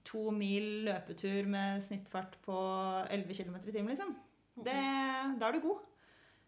[0.05, 2.57] to mil løpetur med snittfart på
[3.09, 4.13] 11 km i timen, liksom.
[4.53, 4.77] Det,
[5.41, 5.81] da er du god.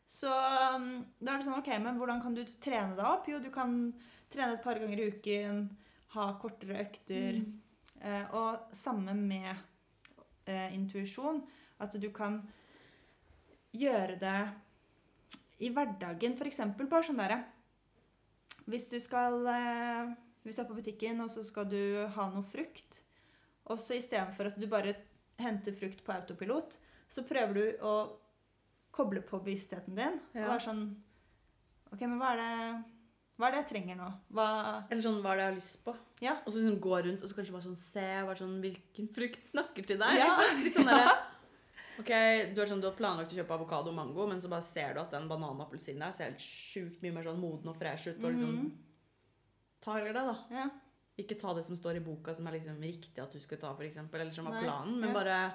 [0.05, 3.29] Så um, da er det sånn, ok, men hvordan kan du trene deg opp?
[3.31, 3.77] Jo, du kan
[4.33, 5.63] trene et par ganger i uken,
[6.13, 7.39] ha kortere økter.
[7.41, 7.61] Mm.
[8.03, 9.49] Eh, og samme med
[10.45, 11.41] eh, intuisjon.
[11.81, 12.41] At du kan
[13.73, 14.37] gjøre det
[15.63, 16.59] i hverdagen, f.eks.
[16.89, 17.39] Bare sånn derre
[18.69, 20.11] Hvis du skal eh,
[20.43, 21.79] Hvis du er på butikken, og så skal du
[22.15, 23.01] ha noe frukt,
[23.71, 24.95] og så istedenfor at du bare
[25.39, 26.75] henter frukt på autopilot,
[27.09, 27.93] så prøver du å
[28.93, 30.49] koble på bevisstheten din og Ja.
[30.51, 30.83] være sånn
[31.93, 32.83] OK, men hva er det
[33.39, 34.07] hva er det jeg trenger nå?
[34.35, 34.47] Hva
[34.91, 35.93] Eller sånn, hva er det jeg har lyst på?
[36.21, 36.33] Ja.
[36.45, 39.47] Og så liksom gå rundt og så kanskje bare sånn se bare sånn, hvilken frukt
[39.49, 40.19] snakker til deg.
[40.21, 40.35] Ja.
[40.37, 40.61] Liksom.
[40.67, 41.09] Litt sånn der,
[41.99, 42.09] ok,
[42.55, 44.93] du, er sånn, du har planlagt å kjøpe avokado og mango, men så bare ser
[44.95, 47.77] du at den banan og appelsin der ser helt sjukt mye mer sånn moden og
[47.77, 48.23] fresh ut.
[48.23, 48.71] Og liksom, Mhm.
[49.81, 50.37] ta heller det, da.
[50.51, 50.69] Ja.
[51.19, 53.75] Ikke ta det som står i boka som er liksom riktig at du skal ta,
[53.77, 55.13] eksempel, eller som var planen, men ja.
[55.13, 55.53] bare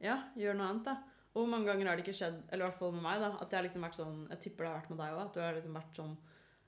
[0.00, 0.96] ja, gjør noe annet, da.
[1.34, 3.30] Og hvor mange ganger har det ikke skjedd, eller i hvert fall med meg, da,
[3.40, 5.32] at jeg har liksom vært sånn Jeg tipper det har vært med deg òg, at
[5.32, 6.16] du har liksom vært sånn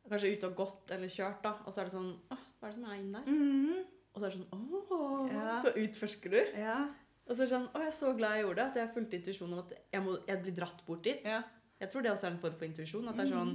[0.08, 2.70] Kanskje ute og gått eller kjørt, da, og så er det sånn Åh, Hva er
[2.70, 3.26] det som er inni der?
[3.28, 3.84] Mhm.
[4.14, 5.62] Og så er det sånn Åh, Ja.
[5.62, 6.58] så utforsker du.
[6.58, 6.88] Ja.
[7.24, 8.70] Og så er sånn Å, jeg er så glad jeg gjorde det.
[8.70, 11.22] At jeg fulgte intuisjonen om at jeg, må, jeg blir dratt bort dit.
[11.24, 11.42] ja.
[11.80, 13.08] Jeg tror det også er en form for intuisjon.
[13.10, 13.54] At det er sånn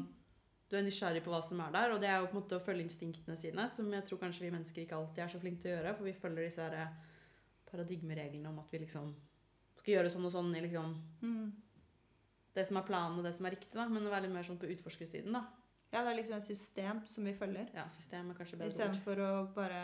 [0.70, 2.58] Du er nysgjerrig på hva som er der, og det er jo på en måte
[2.60, 5.64] å følge instinktene sine, som jeg tror kanskje vi mennesker ikke alltid er så flinke
[5.64, 6.92] til å gjøre, for vi følger disse her eh,
[7.72, 9.08] paradigmereglene om at vi liksom
[9.80, 11.48] skal gjøre sånn og sånn i liksom mm.
[12.54, 13.88] det som er planen og det som er riktig, da.
[13.90, 15.42] Men å være litt mer sånn på utforskersiden, da.
[15.90, 17.74] ja, det er liksom et system som vi følger.
[17.74, 18.70] Ja, systemet er kanskje bedre.
[18.76, 19.84] Istedenfor å bare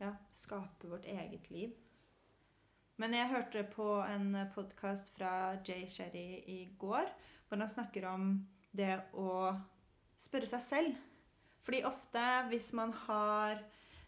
[0.00, 1.76] ja, skape vårt eget liv.
[2.96, 5.30] Men jeg hørte på en podkast fra
[5.66, 7.10] Jay Sherry i går,
[7.48, 8.30] hvor han snakker om
[8.72, 9.52] det å
[10.16, 11.02] spørre seg selv.
[11.66, 13.64] Fordi ofte hvis man har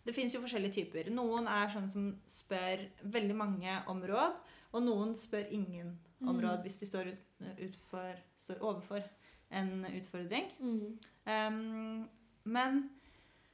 [0.07, 1.11] Det fins jo forskjellige typer.
[1.13, 2.81] Noen er sånn som spør
[3.13, 4.39] veldig mange om råd,
[4.73, 6.41] og noen spør ingen om Mm.
[6.47, 7.11] råd hvis de står,
[7.59, 9.03] ut, for, står overfor
[9.51, 10.49] en utfordring.
[10.61, 10.99] Mm.
[11.27, 12.09] Um,
[12.45, 12.91] men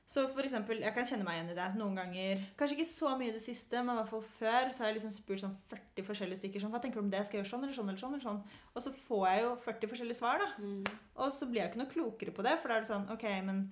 [0.05, 1.67] så for eksempel, jeg kan kjenne meg igjen i det.
[1.81, 4.85] Noen ganger, kanskje ikke så mye i det siste, men i hvert fall før, så
[4.85, 7.23] har jeg liksom spurt sånn 40 forskjellige stykker sånn, hva tenker du om det?
[7.25, 8.19] Skal jeg gjøre sånn eller sånn eller sånn?
[8.19, 8.43] eller sånn?
[8.75, 10.51] Og så får jeg jo 40 forskjellige svar, da.
[10.61, 10.99] Mm.
[11.25, 13.25] Og så blir jeg ikke noe klokere på det, for da er det sånn, ok,
[13.49, 13.62] men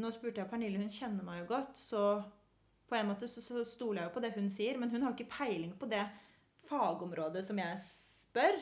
[0.00, 2.06] nå spurte jeg Pernille, hun kjenner meg jo godt, så
[2.88, 5.12] på en måte så, så stoler jeg jo på det hun sier, men hun har
[5.12, 6.06] ikke peiling på det
[6.68, 8.56] fagområdet som jeg spør,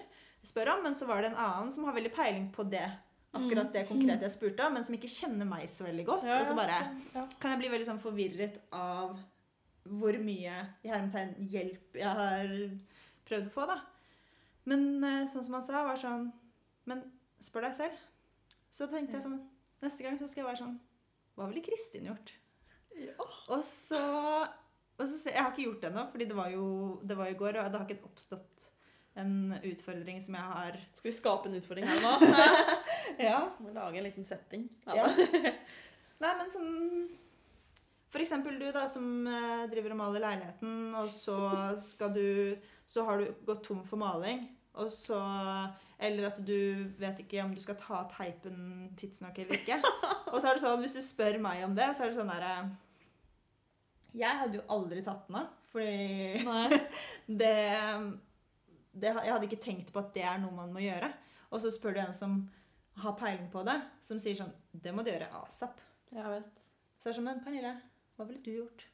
[0.47, 2.89] spør om, men så var det en annen som har veldig peiling på det,
[3.37, 6.47] akkurat det konkrete jeg spurte om, men som ikke kjenner meg så veldig godt, og
[6.49, 6.81] så bare
[7.15, 7.27] ja.
[7.39, 9.15] kan jeg bli veldig sånn forvirret av
[9.91, 12.53] hvor mye i hermetegn hjelp jeg har
[13.29, 13.79] prøvd å få, da.
[14.69, 16.29] Men eh, sånn som han sa, var sånn
[16.89, 17.01] Men
[17.41, 18.03] spør deg selv.
[18.71, 19.39] Så tenkte jeg sånn
[19.81, 20.75] Neste gang så skal jeg være sånn
[21.39, 22.35] Hva ville Kristin gjort?
[22.93, 23.15] Ja.
[23.55, 24.01] Og så,
[24.99, 26.67] og så Jeg har ikke gjort det ennå, fordi det var, jo,
[27.07, 28.70] det var i går, og det har ikke oppstått
[29.23, 32.13] en utfordring som jeg har Skal vi skape en utfordring her nå?
[33.31, 33.41] Ja.
[33.61, 34.69] Må lage en liten setting.
[34.87, 35.09] Ja.
[36.23, 36.73] Nei, men sånn
[38.13, 41.39] For eksempel du da, som eh, driver og maler leiligheten, og så
[41.81, 42.27] skal du
[42.89, 44.45] Så har du gått tom for maling,
[44.81, 45.21] og så
[45.99, 49.81] Eller at du vet ikke om du skal ta teipen tidsnok eller ikke.
[50.31, 52.31] Og så er det sånn, hvis du spør meg om det, så er det sånn
[52.31, 52.55] derre
[54.17, 56.45] Jeg hadde jo aldri tatt den av, fordi
[57.43, 57.57] det,
[58.93, 61.13] det Jeg hadde ikke tenkt på at det er noe man må gjøre.
[61.53, 62.51] Og så spør du en som
[62.97, 65.81] har peiling på det, som sier sånn Det må du gjøre asap.
[66.13, 66.65] Jeg vet.
[66.99, 67.75] Så er det sånn Men Pernille,
[68.17, 68.85] hva ville du gjort?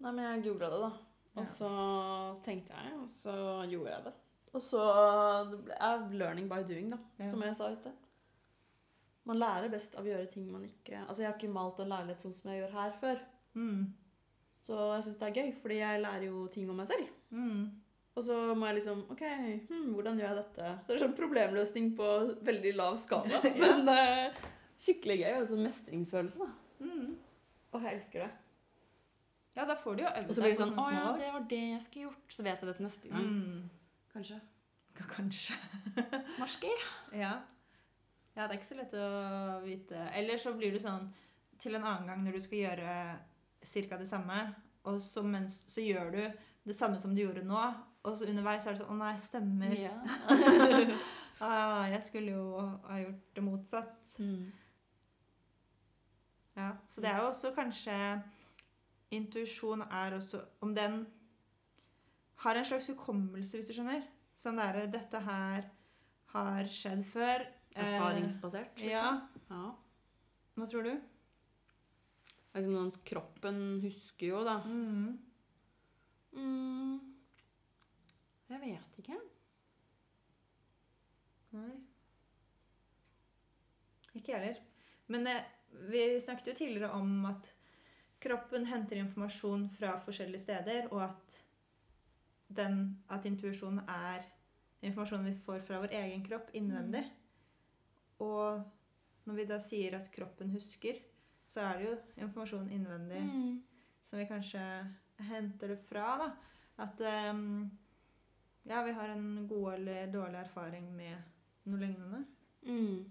[0.00, 0.92] Nei, men jeg googla det, da.
[1.36, 1.50] Og Ja.
[1.52, 3.34] så tenkte jeg, og så
[3.68, 4.12] gjorde jeg det.
[4.54, 4.80] Og så
[5.76, 7.30] er learning by doing, da, Ja.
[7.30, 7.92] som jeg sa i sted.
[9.26, 11.88] Man lærer best av å gjøre ting man ikke Altså, jeg har ikke malt en
[11.88, 13.20] leilighet sånn som jeg gjør her før.
[13.54, 13.92] Mm.
[14.66, 17.08] Så jeg syns det er gøy, fordi jeg lærer jo ting om meg selv.
[17.32, 17.70] Mm.
[18.16, 19.22] Og så må jeg liksom OK,
[19.68, 20.70] hmm, hvordan gjør jeg dette?
[20.80, 22.08] Så Det er sånn problemløsning på
[22.48, 23.42] veldig lav skala.
[23.62, 24.38] Men uh,
[24.80, 25.32] skikkelig gøy.
[25.42, 26.86] Altså mestringsfølelse, da.
[26.86, 27.10] Mm.
[27.76, 28.30] Åh, jeg elsker det.
[29.56, 31.28] Ja, da får du jo øve Og så deg blir det sånn Å ja, det
[31.32, 32.24] var det jeg skulle gjort.
[32.32, 33.28] Så vet jeg det til neste gang.
[33.28, 34.00] Mm.
[34.12, 34.40] Kanskje.
[34.96, 35.60] Ja, Kanskje.
[36.40, 36.72] Marski.
[37.12, 37.32] Ja.
[38.32, 39.08] ja, det er ikke så lett å
[39.64, 40.08] vite.
[40.16, 41.04] Eller så blir du sånn
[41.60, 42.96] til en annen gang når du skal gjøre
[43.66, 43.98] ca.
[44.00, 44.40] det samme,
[44.86, 46.20] og så, mens, så gjør du
[46.66, 47.60] det samme som du gjorde nå,
[48.06, 49.76] og så underveis er det sånn Å nei, stemmer.
[49.76, 49.96] Ja.
[51.36, 54.12] Ah, jeg skulle jo ha gjort det motsatt.
[54.16, 54.46] Mm.
[56.56, 57.96] Ja, Så det er jo også kanskje
[59.12, 61.02] Intuisjon er også Om den
[62.40, 64.02] har en slags hukommelse, hvis du skjønner.
[64.36, 65.68] Sånn derre Dette her
[66.32, 67.44] har skjedd før.
[67.72, 68.90] Eh, Erfaringsbasert, liksom.
[68.92, 69.52] Ja.
[69.52, 69.70] ja.
[70.56, 70.94] Hva tror du?
[72.56, 74.58] Liksom kroppen husker jo, da.
[74.64, 75.18] Mm.
[76.36, 77.15] Mm.
[78.48, 79.16] Jeg vet ikke.
[81.56, 81.72] Nei.
[84.16, 84.60] Ikke jeg heller.
[85.12, 85.42] Men eh,
[85.90, 87.50] vi snakket jo tidligere om at
[88.22, 91.36] kroppen henter informasjon fra forskjellige steder, og at,
[92.56, 92.78] den,
[93.12, 94.24] at intuisjon er
[94.86, 97.02] informasjonen vi får fra vår egen kropp innvendig.
[98.22, 98.62] Og
[99.26, 100.98] når vi da sier at kroppen husker,
[101.50, 103.62] så er det jo informasjon innvendig Mm.
[104.02, 104.62] som vi kanskje
[105.28, 106.06] henter det fra.
[106.18, 106.28] da.
[106.82, 107.70] At ehm,
[108.68, 112.24] ja, vi har en god eller dårlig erfaring med noe lignende.
[112.66, 113.04] Mm.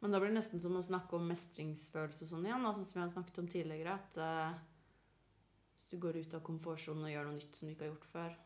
[0.00, 3.00] Men da blir det nesten som å snakke om mestringsfølelse og sånn igjen, altså som
[3.00, 3.96] jeg har snakket om tidligere.
[4.00, 4.54] At uh,
[5.76, 8.08] hvis du går ut av komfortsonen og gjør noe nytt som du ikke har gjort
[8.14, 8.38] før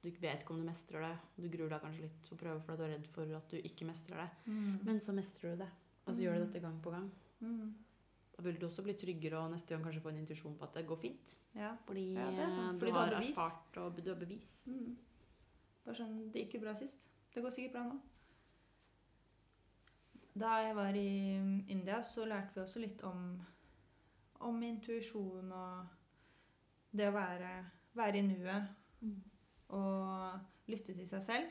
[0.00, 1.14] Du vet ikke om du mestrer det.
[1.36, 3.56] Du gruer deg kanskje litt til å prøve fordi du er redd for at du
[3.60, 4.28] ikke mestrer det.
[4.48, 5.70] Men, Men så mestrer du det.
[6.04, 7.10] Og så gjør du dette gang på gang.
[7.40, 7.72] mm,
[8.40, 10.74] Da vil du også bli tryggere og neste gang kanskje få en intuisjon på at
[10.78, 11.34] det går fint.
[11.54, 11.74] ja.
[11.86, 13.36] Fordi, Ja, eh, Fordi du har har bevis.
[13.36, 14.48] erfart og du har bevis.
[14.68, 14.96] Mm.
[15.84, 16.96] Bare sånn Det gikk jo bra sist.
[17.34, 18.00] Det går sikkert bra nå.
[20.40, 23.40] Da jeg var i India, så lærte vi også litt om,
[24.40, 25.86] om intuisjon og
[26.96, 27.50] det å være,
[27.94, 28.68] være i nuet
[29.68, 31.50] og lytte til seg selv.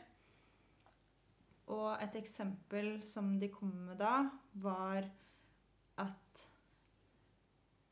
[1.67, 5.05] Og et eksempel som de kom med da, var
[5.97, 6.48] at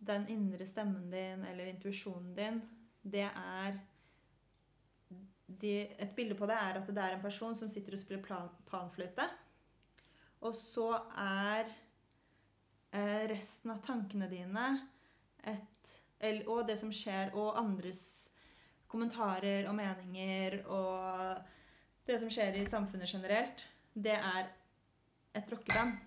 [0.07, 2.61] den indre stemmen din, eller intuisjonen din,
[3.03, 3.77] det er
[5.47, 8.23] de, Et bilde på det er at det er en person som sitter og spiller
[8.23, 9.23] plan, panfløyte.
[10.41, 11.69] Og så er
[12.91, 14.67] eh, resten av tankene dine
[15.47, 18.03] et, eller, og det som skjer, og andres
[18.91, 21.39] kommentarer og meninger og
[22.07, 24.51] det som skjer i samfunnet generelt, det er
[25.35, 25.97] et rockeband.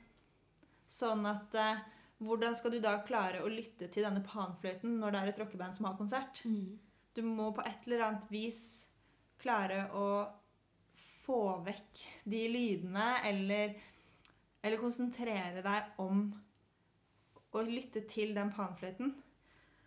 [0.90, 1.82] Sånn at eh,
[2.20, 5.76] hvordan skal du da klare å lytte til denne panfløyten når det er et rockeband
[5.76, 6.42] som har konsert?
[7.16, 8.61] Du må på et eller annet vis
[9.40, 10.06] klare å
[11.24, 13.74] få vekk de lydene, eller,
[14.62, 16.26] eller konsentrere deg om
[17.50, 19.14] å lytte til den panfløyten.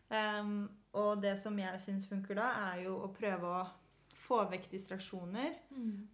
[0.10, 0.68] Um,
[1.00, 3.64] og det som jeg syns funker da, er jo å prøve å
[4.24, 5.56] få vekk distraksjoner.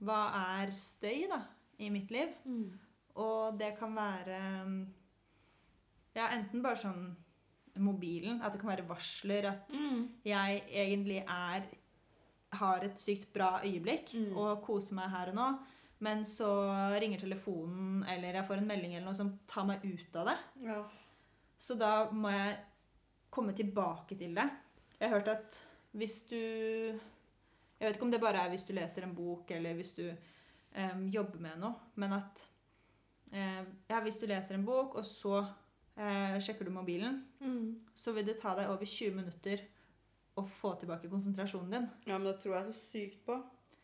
[0.04, 0.20] Hva
[0.60, 1.42] er støy, da,
[1.80, 2.32] i mitt liv?
[3.20, 4.40] Og det kan være
[6.20, 7.04] Ja, enten bare sånn
[7.80, 9.72] mobilen, at det kan være varsler at
[10.28, 11.68] jeg egentlig er
[12.60, 14.32] har et sykt bra øyeblikk Mm.
[14.36, 15.46] og koser meg her og nå,
[16.02, 16.48] men så
[17.00, 20.38] ringer telefonen eller jeg får en melding eller noe som tar meg ut av det.
[20.66, 20.80] Ja.
[21.60, 22.58] Så da må jeg
[23.30, 24.48] komme tilbake til det.
[25.00, 25.60] Jeg har hørt at
[25.94, 26.36] hvis du
[27.80, 30.10] Jeg vet ikke om det bare er hvis du leser en bok eller hvis du
[30.10, 32.42] um, jobber med noe, men at
[33.32, 35.46] um, Ja, hvis du leser en bok, og så
[36.00, 37.20] eh, sjekker du mobilen,
[37.96, 39.62] så vil det ta deg over 20 minutter
[40.40, 41.90] å få tilbake konsentrasjonen din.
[42.08, 43.36] Ja, men det tror jeg så sykt på.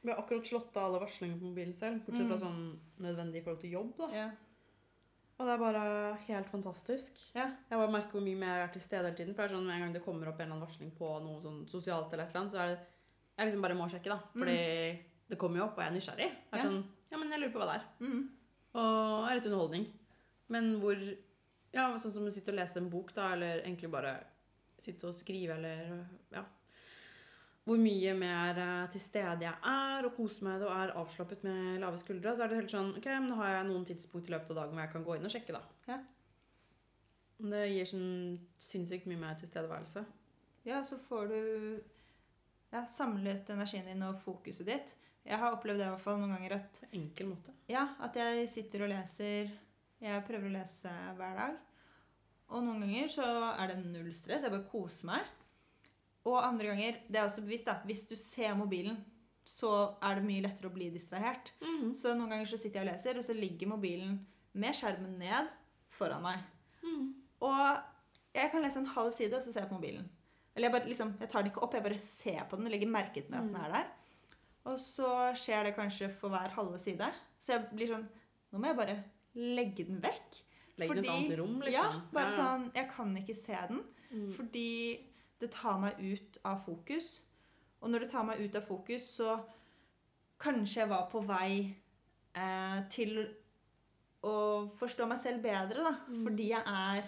[0.06, 2.43] Vi har akkurat slått av alle varslinger på mobilen selv, bortsett fra Mm.
[2.45, 3.93] sånn nødvendig i forhold til jobb.
[3.97, 4.08] da.
[4.13, 4.30] Ja.
[5.38, 7.17] Og det er bare helt fantastisk.
[7.36, 7.47] Ja.
[7.69, 9.36] Jeg bare merker hvor mye mer jeg er til stede hele tiden.
[9.36, 11.10] For det er sånn, Med en gang det kommer opp en eller annen varsling på
[11.25, 12.80] noe sånn sosialt, eller et eller annet, så er det
[13.38, 14.04] jeg liksom bare må sjekke.
[14.06, 14.19] da.
[14.34, 16.32] Fordi det kommer jo opp, og jeg er nysgjerrig.
[16.32, 16.63] Jeg er Ja.
[16.63, 17.86] sånn, ja, men jeg lurer på hva det er.
[18.08, 18.30] Mm.
[18.75, 19.86] Og er litt underholdning.
[20.47, 21.17] Men hvor
[21.75, 24.15] Ja, sånn som å sitte og lese en bok, da, eller egentlig bare
[24.79, 26.45] sitte og skrive, eller Ja.
[27.65, 31.79] Hvor mye mer eh, til stede jeg er, og koser meg og er avslappet med
[31.81, 32.35] lave skuldre.
[32.35, 34.59] Så er det helt sånn Ok, men da har jeg noen tidspunkt i løpet av
[34.59, 35.63] dagen hvor jeg kan gå inn og sjekke, da.
[35.89, 35.97] Ja.
[37.55, 38.11] Det gir sånn
[38.61, 40.05] sinnssykt mye mer tilstedeværelse.
[40.69, 41.39] Ja, så får du
[42.69, 44.95] ja, samlet energien din og fokuset ditt.
[45.25, 47.53] Jeg har opplevd det i hvert fall noen ganger at enkel måte.
[47.71, 49.49] Ja, at jeg sitter og leser
[50.03, 51.58] Jeg prøver å lese hver dag.
[52.53, 54.45] Og noen ganger så er det null stress.
[54.45, 55.34] Jeg bare koser meg.
[56.25, 58.97] Og andre ganger, det er også bevisst, da, hvis du ser mobilen,
[59.45, 61.51] så er det mye lettere å bli distrahert.
[61.62, 61.93] Mhm.
[61.97, 64.17] Så noen ganger så sitter jeg og leser, og så ligger mobilen
[64.53, 65.51] med skjermen ned
[65.93, 66.41] foran meg.
[66.81, 67.13] Mm.
[67.45, 67.62] Og
[68.36, 70.10] jeg kan lese en halv side, og så ser jeg på mobilen.
[70.55, 72.73] Eller jeg, bare, liksom, jeg tar den ikke opp, jeg bare ser på den og
[72.73, 73.89] legger merke til at den er der.
[74.65, 77.10] Og så skjer det kanskje for hver halve side.
[77.38, 78.08] Så jeg blir sånn
[78.53, 78.93] Nå må jeg bare
[79.36, 80.41] legge den vekk.
[80.80, 81.74] Legg den i et annet rom, liksom.
[81.74, 82.38] Ja, bare Ja.
[82.38, 83.84] sånn Jeg kan ikke se den.
[84.12, 84.34] Mm.
[84.34, 85.00] Fordi
[85.39, 87.21] det tar meg ut av fokus.
[87.82, 89.43] Og når det tar meg ut av fokus, så
[90.39, 91.76] kanskje jeg var på vei
[92.36, 93.28] eh, til
[94.24, 95.95] å forstå meg selv bedre, da.
[96.10, 96.24] Mm.
[96.24, 97.04] Fordi jeg er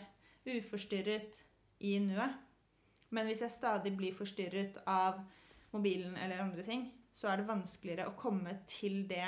[0.47, 1.43] uforstyrret
[1.79, 2.35] i nuet.
[3.09, 5.19] Men hvis jeg stadig blir forstyrret av
[5.73, 9.27] mobilen eller andre ting, så er det vanskeligere å komme til det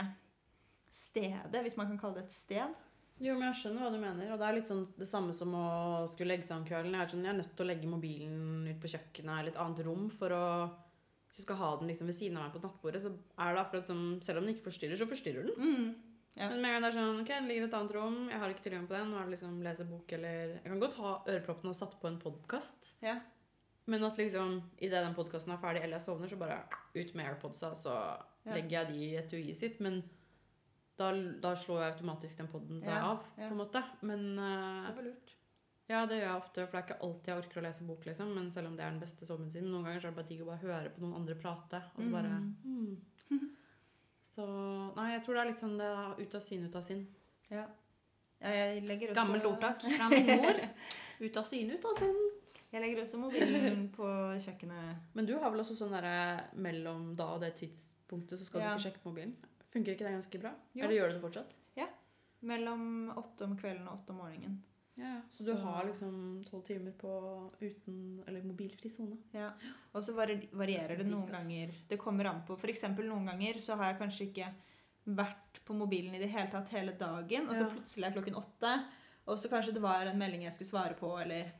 [0.92, 2.76] stedet, hvis man kan kalle det et sted.
[3.20, 4.30] Jo, men jeg skjønner hva du mener.
[4.32, 6.94] Og det er litt sånn det samme som å skulle legge seg om kvelden.
[6.96, 9.58] Jeg er, sånn, jeg er nødt til å legge mobilen ut på kjøkkenet eller et
[9.60, 10.44] annet rom for å
[11.30, 13.62] Hvis jeg skal ha den liksom ved siden av meg på nattbordet, så er det
[13.62, 15.60] akkurat som Selv om den ikke forstyrrer, så forstyrrer den.
[15.60, 15.90] Mm.
[16.40, 16.48] Ja.
[16.50, 18.40] Men med en gang det er sånn Ok, den ligger i et annet rom, jeg
[18.40, 20.98] har ikke tilgang på den, nå er det liksom lese bok eller Jeg kan godt
[21.02, 23.20] ha øreproppene og satt på en podkast, Ja.
[23.90, 26.62] men at liksom idet den podkasten er ferdig eller jeg sovner, så bare
[26.96, 27.94] ut med AirPodsa, så
[28.46, 28.54] Ja.
[28.56, 29.80] legger jeg de i etuiet sitt.
[29.82, 30.04] Men
[31.00, 31.10] da,
[31.43, 33.81] da slår jeg automatisk den poden seg Ja, av, på en måte.
[34.06, 35.35] Men uh, Det var lurt.
[35.89, 38.06] ja, det gjør jeg ofte, for det er ikke alltid jeg orker å lese bok,
[38.10, 38.33] liksom.
[38.37, 40.43] Men selv om det er den beste sovemedisinen, noen ganger så er det bare digg
[40.45, 42.52] å bare høre på noen andre prate, og så bare Mm.
[42.65, 43.45] Mm.
[44.29, 44.45] Så
[44.95, 47.02] Nei, jeg tror det er litt sånn det er ut av syne, ut av sinn.
[47.50, 47.63] Ja.
[48.43, 50.60] ja jeg legger også Gammelt ordtak fra min mor.
[51.19, 52.19] Ut av syne, ut av sinn.
[52.69, 54.06] Jeg legger også mobilen på
[54.45, 55.10] kjøkkenet.
[55.17, 56.13] Men du har vel også sånn derre
[56.62, 58.69] mellom da og det tidspunktet, så skal Ja.
[58.69, 59.33] du ikke sjekke mobilen?
[59.74, 60.52] Funker ikke det ganske bra?
[60.74, 60.84] Jo.
[60.84, 61.54] Eller gjør du det fortsatt?
[61.78, 61.88] Ja.
[62.42, 64.58] Mellom åtte om kvelden og åtte om morgenen.
[65.00, 67.10] Ja, Så du har liksom tolv timer på
[67.62, 69.15] uten Eller mobilfri sone?
[69.32, 69.54] Ja.
[69.96, 71.72] Og så varierer det noen ganger.
[71.88, 72.58] Det kommer an på.
[72.67, 74.50] Eksempel noen ganger så har jeg kanskje ikke
[75.15, 77.70] vært på mobilen i det hele tatt hele dagen, og så Ja.
[77.70, 78.74] plutselig er klokken åtte,
[79.28, 81.52] og så kanskje det var en melding jeg skulle svare på, eller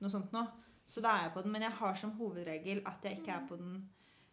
[0.00, 0.46] noe sånt noe.
[0.86, 1.52] Så da er jeg på den.
[1.52, 3.88] Men jeg har som hovedregel at jeg ikke er på den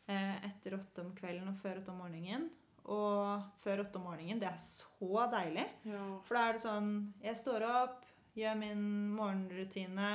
[0.08, 2.50] eh, etter åtte om kvelden og før åtte om morgenen.
[2.90, 5.68] Og før åtte om morgenen, det er så deilig.
[5.86, 6.06] Ja.
[6.26, 8.06] For da er det sånn Jeg står opp,
[8.38, 10.14] gjør min morgenrutine,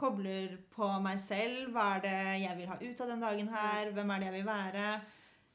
[0.00, 1.70] kobler på meg selv.
[1.74, 3.92] Hva er det jeg vil ha ut av den dagen her?
[3.94, 4.88] Hvem er det jeg vil være?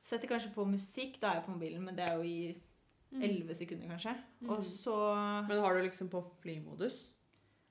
[0.06, 1.20] Setter kanskje på musikk.
[1.22, 2.56] Da er jeg på mobilen, men det er jo i
[3.16, 4.16] elleve sekunder, kanskje.
[4.40, 4.50] Mm.
[4.54, 4.96] Og så
[5.48, 7.12] Men har du liksom på flymodus?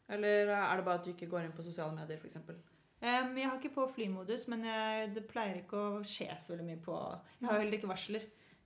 [0.08, 2.73] Eller er det bare at du ikke går inn på sosiale medier, f.eks.?
[3.04, 6.64] Em, Jeg har ikke på flymodus, men jeg, det pleier ikke å skje så veldig
[6.70, 6.94] mye på
[7.40, 8.24] Jeg har heller ikke varsler.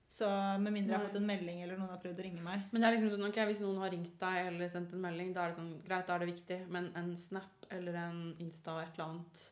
[0.09, 0.25] Så
[0.63, 2.63] med mindre jeg har fått en melding eller noen har prøvd å ringe meg.
[2.73, 5.35] Men det er liksom sånn, ok, hvis noen har ringt deg eller sendt en melding,
[5.37, 6.59] da er det sånn, greit, da er det viktig.
[6.73, 9.43] Men en snap eller en Insta, et eller annet,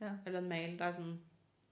[0.00, 0.12] Ja.
[0.24, 1.18] eller en mail, det er sånn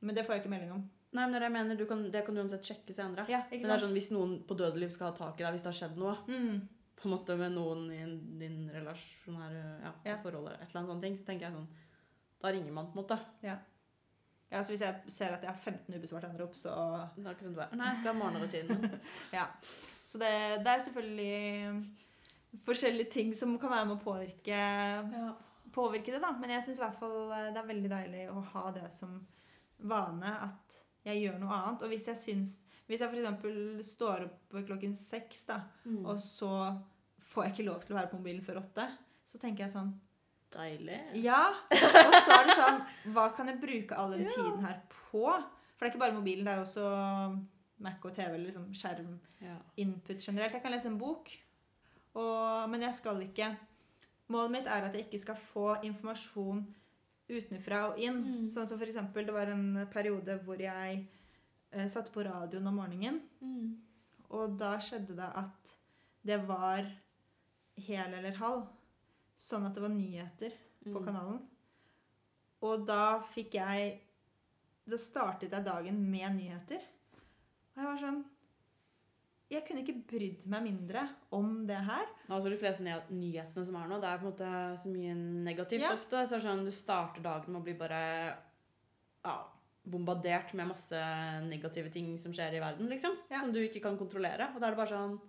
[0.02, 0.90] Men det får jeg ikke melding om.
[1.12, 3.24] Nei, men det jeg mener, du kan, det kan du uansett sjekke senere.
[3.28, 5.62] Ja, Men det er sånn, hvis noen på dødeliv skal ha tak i deg, hvis
[5.62, 6.68] det har skjedd noe, Mm.
[6.96, 10.16] på en måte med noen i din relasjonære ja, Ja.
[10.22, 11.68] forhold eller et eller annet sånt, så tenker jeg sånn,
[12.42, 13.18] da ringer man på en måte.
[13.42, 16.70] Ja, så Hvis jeg ser at jeg har 15 ubesvarte anrop, så
[17.16, 19.00] Det er ikke sånn du er, nei, jeg skal ha morgenrutinen.
[19.38, 19.46] Ja.
[20.06, 20.30] Så det,
[20.62, 24.60] det er selvfølgelig forskjellige ting som kan være med å påvirke,
[25.18, 25.32] ja.
[25.74, 26.30] påvirke det, da.
[26.38, 29.16] Men jeg syns i hvert fall eh, det er veldig deilig å ha det som
[29.82, 31.82] vane at jeg gjør noe annet.
[31.82, 32.54] Og hvis jeg syns
[32.86, 33.88] Hvis jeg f.eks.
[33.96, 36.04] står opp klokken seks, da, Mm.
[36.06, 36.52] og så
[37.18, 38.84] får jeg ikke lov til å være på mobilen før åtte,
[39.26, 39.90] så tenker jeg sånn
[40.54, 41.00] Deilig.
[41.24, 41.40] Ja!
[41.72, 42.78] Og så er det sånn
[43.12, 44.30] Hva kan jeg bruke all den Ja.
[44.36, 45.24] tiden her på?
[45.76, 47.42] For det er ikke bare mobilen, det er jo også
[47.84, 49.56] Mac og TV, eller liksom skjerm Ja.
[49.76, 50.52] input generelt.
[50.54, 51.28] Jeg kan lese en bok,
[52.14, 53.56] og, men jeg skal ikke
[54.28, 56.64] Målet mitt er at jeg ikke skal få informasjon
[57.30, 58.16] utenfra og inn.
[58.24, 58.48] Mm.
[58.50, 61.04] Sånn som for eksempel, det var en periode hvor jeg
[61.72, 63.76] eh, satte på radioen om morgenen, Mm.
[64.30, 65.76] og da skjedde det at
[66.26, 66.82] det var
[67.76, 68.66] hel eller halv.
[69.36, 70.52] Sånn at det var nyheter
[70.86, 71.04] på Mm.
[71.04, 71.40] kanalen.
[72.62, 74.00] Og da fikk jeg
[74.88, 76.78] Da startet jeg dagen med nyheter.
[77.74, 78.24] Og jeg var sånn
[79.50, 82.06] Jeg kunne ikke brydd meg mindre om det her.
[82.28, 85.14] Altså De fleste nyhetene som er nå, det er på en måte så mye
[85.44, 85.92] negativt Ja.
[85.94, 86.26] ofte.
[86.28, 88.36] Så sånn, Du starter dagen med å bli bare
[89.24, 89.44] ja,
[89.86, 90.94] bombardert med masse
[91.48, 93.16] negative ting som skjer i verden, liksom.
[93.30, 93.40] Ja.
[93.40, 94.52] Som du ikke kan kontrollere.
[94.54, 95.20] Og da er det bare sånn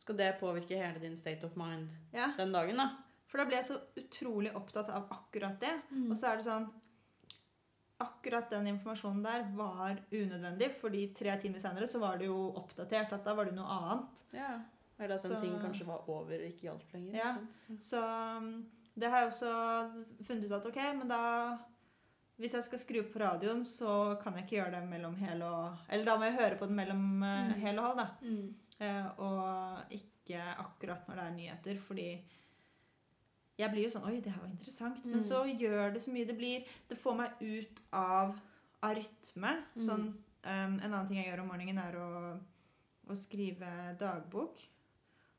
[0.00, 2.90] Skal det påvirke hele din state of mind den dagen, da?
[3.28, 5.74] For da ble jeg så utrolig opptatt av akkurat det.
[5.92, 6.10] Mm.
[6.10, 6.68] Og så er det sånn
[7.98, 13.10] Akkurat den informasjonen der var unødvendig, fordi tre timer senere så var det jo oppdatert
[13.16, 14.20] at da var det noe annet.
[14.36, 14.52] Ja.
[15.00, 17.14] Eller at Så- ting kanskje var over, ikke gjaldt lenger.
[17.18, 17.32] Ja.
[17.34, 17.58] sant?
[17.82, 17.98] Så
[18.36, 19.50] um, det har jeg også
[20.22, 21.58] funnet ut at ok, men da
[22.38, 25.76] Hvis jeg skal skru på radioen, så kan jeg ikke gjøre det mellom hel og
[25.90, 27.54] Eller da må jeg høre på den mellom eh, Mm.
[27.60, 28.06] hel og halv, da.
[28.22, 28.54] Mm.
[28.78, 32.22] Eh, og ikke akkurat når det er nyheter, fordi
[33.58, 35.04] jeg blir jo sånn Oi, det her var interessant.
[35.04, 35.26] Men Mm.
[35.28, 36.26] så gjør det så mye.
[36.26, 38.40] Det blir Det får meg ut av,
[38.82, 39.64] av rytme.
[39.76, 39.82] Mm.
[39.82, 40.06] Sånn,
[40.44, 42.40] um, en annen ting jeg gjør om morgenen, er å,
[43.10, 44.60] å skrive dagbok.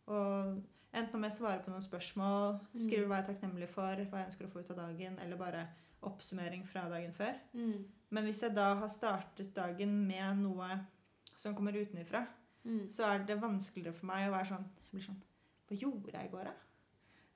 [0.07, 0.63] Og
[0.93, 2.79] enten om jeg svarer på noen spørsmål, Mm.
[2.87, 5.37] skriver hva jeg er takknemlig for, hva jeg ønsker å få ut av dagen, eller
[5.37, 5.67] bare
[6.03, 7.35] oppsummering fra dagen før.
[7.53, 7.85] Mm.
[8.11, 10.85] Men hvis jeg da har startet dagen med noe
[11.35, 12.27] som kommer utenfra,
[12.65, 12.87] Mm.
[12.89, 15.21] så er det vanskeligere for meg å være sånn Jeg blir sånn
[15.69, 16.51] Hva gjorde jeg i går, da?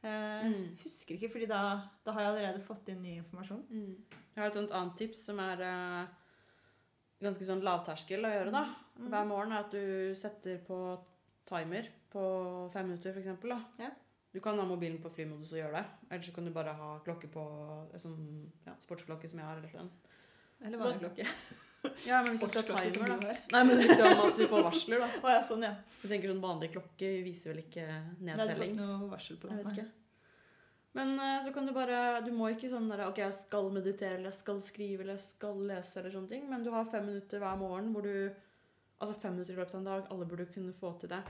[0.04, 0.76] Eh, Mm.
[0.84, 1.62] Husker ikke, fordi da,
[2.04, 3.64] da har jeg allerede fått inn ny informasjon.
[3.70, 4.20] Mm.
[4.36, 6.06] Jeg har et annet tips som er uh,
[7.24, 8.64] ganske sånn lavterskel å gjøre da.
[8.98, 9.08] Mm.
[9.08, 10.80] Hver morgen er at du setter på
[11.48, 12.24] timer på
[12.74, 13.16] fem minutter.
[13.48, 13.60] Da.
[13.80, 13.92] Ja.
[14.34, 15.86] Du kan ha mobilen på flymodus og gjøre det.
[16.10, 17.44] Eller så kan du bare ha klokke på
[18.02, 18.20] sånn
[18.66, 19.62] ja, sportsklokke som jeg har.
[19.62, 19.92] Eller sånn.
[20.64, 21.28] Eller vanlig klokke.
[22.08, 23.34] Ja, men hvis du skal ha timer, du da.
[23.54, 25.10] Nei, men liksom at du får varsler, da.
[25.20, 25.74] Å ja, sånn, ja.
[26.04, 28.74] Jeg tenker sånn Vanlig klokke viser vel ikke Nei, du får nedtelling.
[28.74, 29.90] ikke noe varsel på Jeg vet ikke.
[30.94, 34.20] Men eh, så kan du bare Du må ikke sånn der Ok, jeg skal meditere,
[34.20, 36.50] eller jeg skal skrive, eller jeg skal lese, eller sånne ting.
[36.50, 38.16] Men du har fem minutter hver morgen hvor du
[39.04, 40.04] Altså fem minutter i løpet av en dag.
[40.14, 41.24] Alle burde kunne få til det.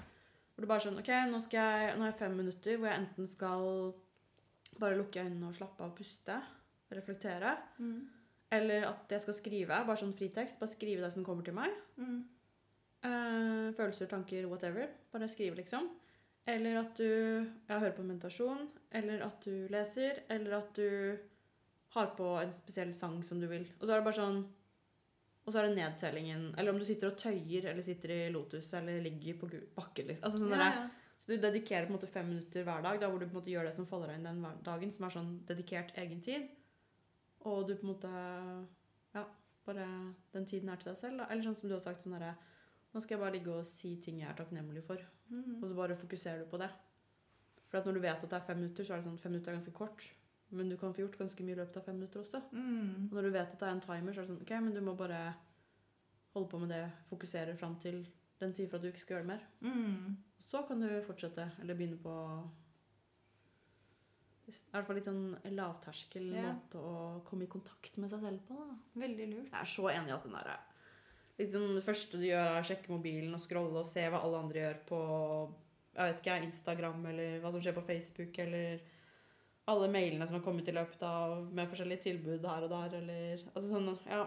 [0.53, 3.01] Hvor du bare sånn Ok, nå, skal jeg, nå har jeg fem minutter hvor jeg
[3.01, 3.69] enten skal
[4.81, 6.35] bare lukke øynene og slappe av og puste.
[6.93, 7.55] Reflektere.
[7.81, 8.03] Mm.
[8.53, 9.81] Eller at jeg skal skrive.
[9.87, 10.59] Bare sånn fritekst.
[10.61, 11.73] Bare skrive det som kommer til meg.
[11.97, 12.21] Mm.
[13.03, 14.87] Uh, følelser, tanker, whatever.
[15.11, 15.89] Bare skrive, liksom.
[16.47, 18.67] Eller at du ja, hører på meditasjon.
[18.93, 20.25] Eller at du leser.
[20.33, 20.89] Eller at du
[21.93, 23.65] har på en spesiell sang som du vil.
[23.79, 24.43] Og så er det bare sånn
[25.43, 26.51] Og så er det nedtellingen.
[26.57, 30.07] Eller om du sitter og tøyer, eller sitter i lotus, eller ligger på bakken.
[30.07, 30.23] Liksom.
[30.23, 30.83] Altså, sånn Ja, ja.
[31.23, 33.37] Så du dedikerer på en måte fem minutter hver dag, da, hvor du på en
[33.37, 36.49] måte gjør det som faller deg inn den dagen, som er sånn dedikert egen tid.
[37.49, 38.13] Og du på en måte
[39.13, 39.25] Ja,
[39.65, 39.85] bare
[40.33, 41.21] den tiden er til deg selv.
[41.21, 41.27] Da.
[41.29, 42.35] Eller sånn som du har sagt, sånn herre
[42.93, 45.01] Nå skal jeg bare ligge og si ting jeg er takknemlig for.
[45.31, 45.61] Mm.
[45.61, 46.69] Og så bare fokuserer du på det.
[47.65, 49.33] For at når du vet at det er fem minutter, så er det sånn fem
[49.33, 50.05] minutter er ganske kort.
[50.53, 52.43] Men du kan få gjort ganske mye i løpet av fem minutter også.
[52.53, 53.07] Mm.
[53.07, 54.77] Og når du vet at det er en timer, så er det sånn OK, men
[54.77, 55.21] du må bare
[56.35, 58.03] holde på med det, fokusere fram til
[58.43, 59.47] den sier fra at du ikke skal gjøre det mer.
[59.65, 60.13] Mm.
[60.45, 62.13] Så kan du fortsette, eller begynne på
[64.47, 66.49] I hvert fall litt sånn lavterskel Ja.
[66.51, 68.57] måte å komme i kontakt med seg selv på.
[68.59, 68.75] Da.
[69.05, 69.51] Veldig lurt.
[69.51, 70.57] Jeg er så enig i at den derre
[71.39, 74.41] liksom, Det første du gjør, er å sjekke mobilen og scrolle og se hva alle
[74.43, 74.99] andre gjør på
[75.93, 78.79] jeg vet ikke, Instagram, eller hva som skjer på Facebook, eller
[79.69, 83.43] alle mailene som har kommet i løpet av med forskjellige tilbud her og der, eller
[83.53, 84.23] Altså sånn Ja.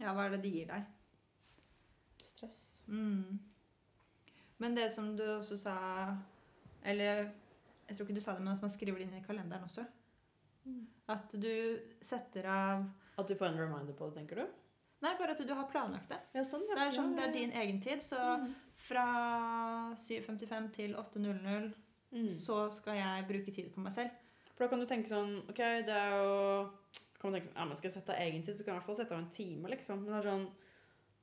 [0.00, 0.84] Ja, hva er det de gir deg?
[2.24, 2.82] Stress.
[2.88, 3.38] Mm.
[4.58, 5.76] Men det som du også sa
[6.82, 7.30] Eller
[7.90, 9.84] jeg tror ikke du sa det, men at man skriver det inn i kalenderen også.
[11.10, 11.52] At du
[12.04, 12.84] setter av
[13.18, 14.46] At du får en reminder på det, tenker du?
[15.02, 16.18] Nei, bare at du har planlagt det.
[16.36, 18.02] Ja, sånn, Det er, sånn, det er din egen tid.
[18.04, 18.54] Så Mm.
[18.76, 19.04] fra
[19.96, 21.72] 7.55 til 8.00
[22.12, 22.28] Mm.
[22.28, 24.10] så skal jeg bruke tid på meg selv.
[24.54, 26.70] For da kan du tenke sånn OK, det er jo
[27.20, 28.76] kan man tenke sånn, ja, men Skal jeg sette av egen tid, så kan jeg
[28.76, 30.04] i hvert fall sette av en time, liksom.
[30.04, 30.50] Men det er sånn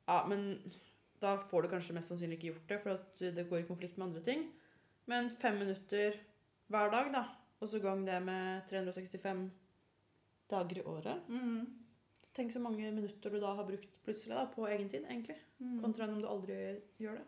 [0.07, 0.71] Ja, men
[1.19, 4.07] da får du kanskje mest sannsynlig ikke gjort det, for det går i konflikt med
[4.07, 4.51] andre ting.
[5.07, 6.15] Men fem minutter
[6.69, 7.23] hver dag, da,
[7.61, 9.47] og så gang det med 365
[10.51, 11.65] dager i året Mm.
[12.23, 15.37] så Tenk så mange minutter du da har brukt plutselig da, på egen tid, egentlig.
[15.59, 15.81] Mm.
[15.81, 16.57] Kontra enn om du aldri
[16.99, 17.25] gjør det.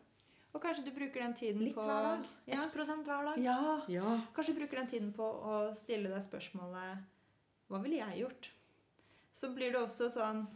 [0.54, 2.28] Og kanskje du bruker den tiden Litt på hver dag.
[2.50, 2.62] Ja.
[2.64, 3.38] 1 hver dag.
[3.44, 3.82] ja.
[3.88, 4.22] Ja.
[4.34, 7.04] Kanskje du bruker den tiden på å stille deg spørsmålet
[7.70, 8.50] Hva ville jeg gjort?
[9.32, 10.48] Så blir det også sånn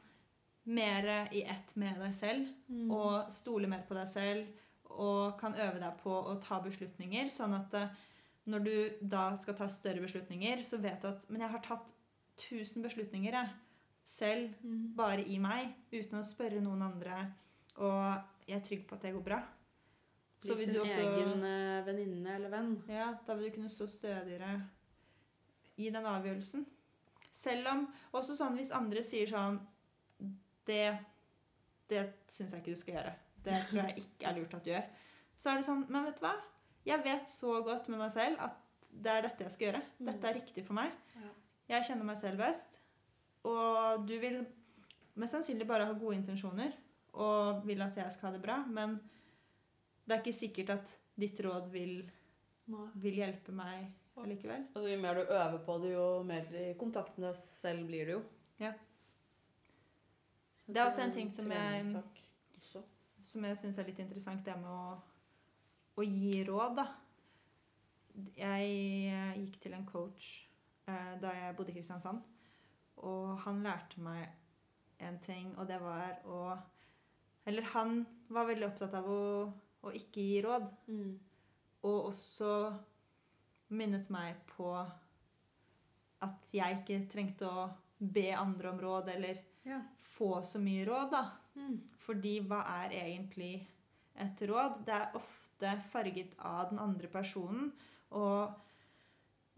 [0.66, 2.48] mer i ett med deg selv.
[2.70, 2.90] Mm.
[2.92, 4.48] og stole mer på deg selv
[4.94, 7.88] og kan øve deg på å ta beslutninger, sånn at eh,
[8.48, 8.74] når du
[9.08, 11.94] da skal ta større beslutninger, så vet du at Men jeg har tatt
[12.38, 13.50] 1000 beslutninger, jeg.
[14.06, 14.96] Selv, Mm.
[14.96, 17.34] bare i meg, uten å spørre noen andre.
[17.78, 19.42] Og jeg er trygg på at det går bra.
[20.40, 22.84] Så Bli sin også egen eh, venninne eller venn.
[22.90, 24.68] Ja, da vil du kunne stå stødigere
[25.78, 26.66] i den avgjørelsen.
[27.32, 29.60] Selv om Også sånn hvis andre sier sånn
[30.68, 30.98] Det,
[31.90, 33.14] det syns jeg ikke du skal gjøre.
[33.44, 34.86] Det tror jeg ikke er lurt at du gjør.
[35.38, 36.36] Så er det sånn Men vet du hva?
[36.86, 38.60] Jeg vet så godt med meg selv at
[38.94, 39.82] det er dette jeg skal gjøre.
[40.00, 40.06] Mm.
[40.12, 40.92] Dette er riktig for meg.
[41.16, 41.30] Ja.
[41.74, 42.80] Jeg kjenner meg selv best.
[43.48, 44.42] Og du vil
[45.16, 46.74] mest sannsynlig bare ha gode intensjoner
[47.14, 48.96] og vil at jeg skal ha det bra, men
[50.08, 52.00] det er ikke sikkert at ditt råd vil
[53.04, 54.62] vil hjelpe meg allikevel.
[54.74, 58.06] Altså, jo mer du øver på det, jo mer i kontakt med deg selv blir
[58.08, 58.22] du jo.
[58.62, 58.72] Ja.
[60.68, 61.86] Det er også en ting som jeg-
[63.22, 65.02] Som jeg syns er litt interessant, det med å,
[65.96, 66.86] å gi råd, da.
[68.38, 68.70] Jeg
[69.10, 70.28] eh, gikk til en coach
[70.88, 72.22] eh, da jeg bodde i Kristiansand,
[73.04, 74.28] og han lærte meg
[75.04, 76.58] en ting, og det var å
[77.46, 79.52] Eller han var veldig opptatt av å,
[79.84, 80.68] å ikke gi råd.
[80.88, 81.18] Mm.
[81.84, 82.52] Og også
[83.76, 84.70] minnet meg på
[86.24, 87.66] at jeg ikke trengte å
[88.00, 89.82] be andre om råd eller Ja.
[90.04, 91.24] få så mye råd, da.
[91.56, 91.82] Mm.
[92.00, 93.68] Fordi hva er egentlig
[94.16, 94.86] et råd?
[94.86, 95.43] Det er ofte
[95.92, 97.72] farget av den andre personen.
[98.12, 98.54] Og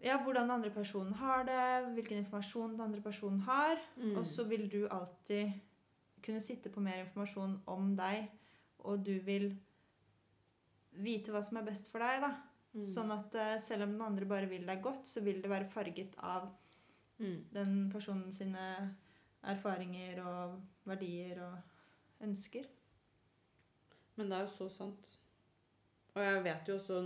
[0.03, 3.79] ja, hvordan den andre personen har det, hvilken informasjon den andre personen har.
[3.95, 4.17] Mm.
[4.17, 5.51] Og så vil du alltid
[6.25, 8.27] kunne sitte på mer informasjon om deg,
[8.85, 9.51] og du vil
[10.91, 12.31] vite hva som er best for deg, da.
[12.75, 12.85] Mm.
[12.91, 15.69] Sånn at eh, selv om den andre bare vil deg godt, så vil det være
[15.71, 16.51] farget av
[17.17, 17.45] Mm.
[17.53, 18.95] den personen sine
[19.43, 22.65] erfaringer og verdier og ønsker.
[24.17, 25.13] Men det er jo så sant.
[26.15, 27.01] Og jeg vet jo også,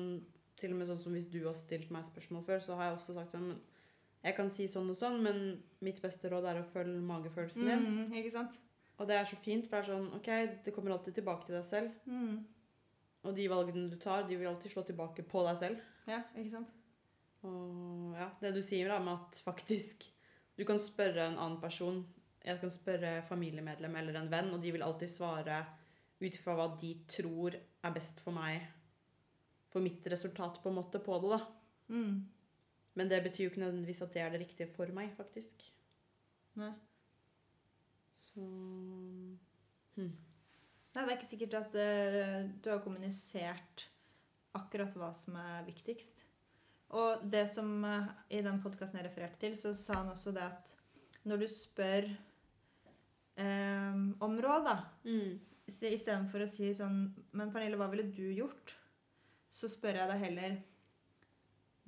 [0.60, 3.00] til og med sånn som hvis du har stilt meg spørsmål før, så har jeg
[3.00, 3.52] også sagt sånn
[4.20, 5.38] Jeg kan si sånn og sånn, men
[5.86, 7.86] mitt beste råd er å følge magefølelsen din.
[7.88, 8.58] Mm, ikke sant?
[9.00, 10.30] Og det er så fint, for det er sånn OK,
[10.66, 11.94] det kommer alltid tilbake til deg selv.
[12.04, 12.42] Mm.
[13.24, 15.86] Og de valgene du tar, de vil alltid slå tilbake på deg selv.
[16.08, 16.76] Ja, ikke sant?
[17.48, 20.04] Og ja, det du sier da med at faktisk
[20.60, 22.02] du kan spørre en annen person,
[22.44, 25.62] jeg kan spørre familiemedlem eller en venn, og de vil alltid svare
[26.20, 28.66] ut fra hva de tror er best for meg,
[29.70, 31.40] for mitt resultat på en måte på det da.
[31.94, 32.14] Mm.
[32.98, 35.64] Men det betyr jo ikke nødvendigvis at det er det riktige for meg, faktisk.
[36.60, 36.72] Nei.
[38.30, 38.42] Så
[39.96, 40.10] hm.
[40.90, 43.86] Nei, det er ikke sikkert at uh, du har kommunisert
[44.58, 46.26] akkurat hva som er viktigst.
[46.98, 50.48] Og det som uh, i den podkasten jeg refererte til, så sa han også det
[50.48, 50.74] at
[51.30, 52.10] når du spør
[53.38, 55.38] um, om råd, da, Mm.
[55.70, 58.74] istedenfor å si sånn Men Pernille, hva ville du gjort?
[59.50, 60.58] Så spør jeg deg heller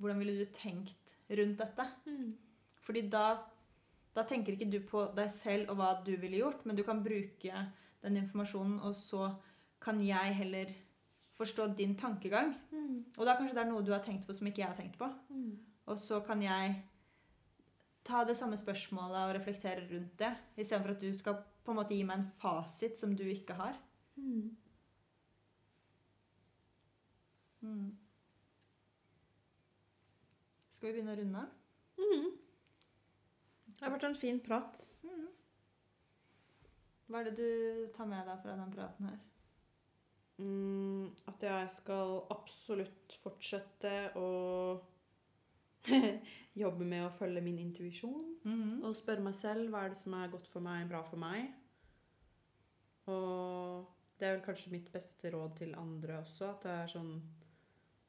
[0.02, 1.86] hvordan ville du tenkt rundt dette?
[2.10, 2.32] Mm.
[2.82, 3.26] Fordi da,
[4.16, 7.02] da tenker ikke du på deg selv og hva du ville gjort, men du kan
[7.04, 7.66] bruke
[8.02, 9.28] den informasjonen, og så
[9.82, 10.72] kan jeg heller
[11.38, 12.50] forstå din tankegang.
[13.16, 14.98] Og da kanskje det er noe du har tenkt på som ikke jeg har tenkt
[14.98, 15.06] på.
[15.86, 16.74] Og så kan jeg
[18.06, 21.94] ta det samme spørsmålet og reflektere rundt det, istedenfor at du skal på en måte
[21.94, 23.78] gi meg en fasit som du ikke har.
[24.18, 24.50] Mm.
[30.72, 31.58] Skal vi begynne å runde av?
[33.82, 34.78] Det har vært en fin prat.
[35.02, 35.26] Mm.
[37.10, 39.16] Hva er det du tar med deg fra den praten her?
[40.38, 44.28] Mm, at jeg skal absolutt fortsette å
[46.62, 48.36] jobbe med å følge min intuisjon.
[48.46, 48.78] Mhm.
[48.86, 51.50] Og spørre meg selv hva er det som er godt for meg, bra for meg.
[53.10, 56.52] Og det er vel kanskje mitt beste råd til andre også.
[56.54, 57.16] At det er sånn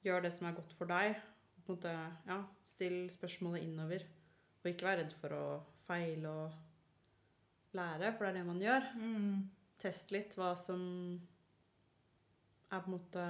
[0.04, 1.16] Gjør det som er godt for deg.
[1.64, 1.94] På en måte,
[2.28, 4.04] ja, Still spørsmålet innover.
[4.64, 5.44] Og ikke vær redd for å
[5.86, 6.54] feile og
[7.76, 8.90] lære, for det er det man gjør.
[9.00, 9.50] Mm.
[9.80, 10.82] Test litt hva som
[12.72, 13.24] er på en måte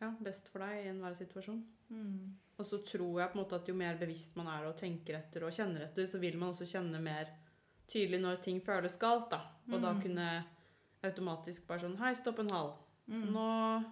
[0.00, 1.62] ja, best for deg i enhver situasjon.
[1.94, 2.34] Mm.
[2.58, 5.18] Og så tror jeg på en måte at jo mer bevisst man er og tenker
[5.18, 7.30] etter og kjenner etter, så vil man også kjenne mer
[7.90, 9.30] tydelig når ting føles galt.
[9.30, 9.40] da.
[9.70, 10.02] Og da Mm.
[10.02, 10.44] kunne
[11.04, 12.74] automatisk bare sånn Hei, stopp en hal.
[13.08, 13.32] Mm.
[13.32, 13.84] Nå,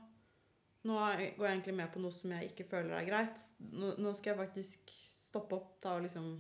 [0.85, 3.43] nå går jeg egentlig med på noe som jeg ikke føler er greit.
[3.71, 4.91] Nå, nå skal jeg faktisk
[5.23, 6.33] stoppe opp da og liksom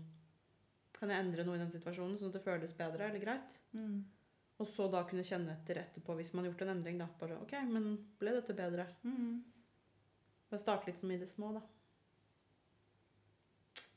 [0.97, 3.57] Kan jeg endre noe i den situasjonen, sånn at det føles bedre eller greit?
[3.74, 4.05] Mm.
[4.62, 6.99] Og så da kunne kjenne etter etterpå hvis man har gjort en endring.
[7.01, 7.09] da.
[7.18, 8.84] Bare OK, men ble dette bedre?
[9.03, 9.40] Mm.
[10.51, 11.62] Bare starte litt som i det små, da.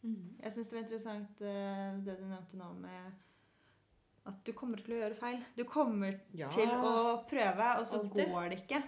[0.05, 0.35] Mm.
[0.41, 3.21] Jeg syns det var interessant eh, det du nevnte nå med
[4.25, 5.41] at du kommer til å gjøre feil.
[5.57, 6.49] Du kommer Ja.
[6.49, 8.31] til å prøve, og så Altid.
[8.33, 8.79] går det ikke.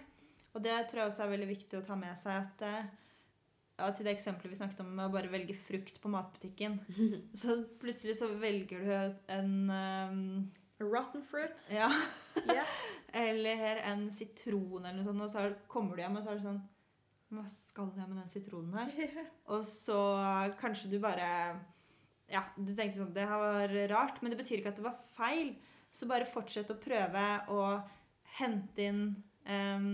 [0.57, 2.39] Og det tror jeg også er veldig viktig å ta med seg.
[2.47, 2.85] at eh,
[3.77, 6.79] ja, Til det eksempelet vi snakket om med å bare velge frukt på matbutikken.
[7.41, 8.95] Så plutselig så velger du
[9.35, 10.23] en um,
[10.81, 11.67] Rotten fruit.
[11.73, 11.91] Ja,
[12.37, 12.73] Yes.
[13.27, 16.37] eller en sitron eller noe sånt, og så er- kommer du hjem og så er
[16.37, 16.59] det sånn
[17.33, 19.23] Hva skal jeg med den sitronen her?
[19.55, 19.97] Og så
[20.61, 21.25] kanskje du bare
[22.29, 24.99] Ja, du tenkte sånn Det her var rart, men det betyr ikke at det var
[25.17, 25.55] feil.
[25.89, 27.63] Så bare fortsett å prøve å
[28.37, 29.01] hente inn
[29.49, 29.89] em,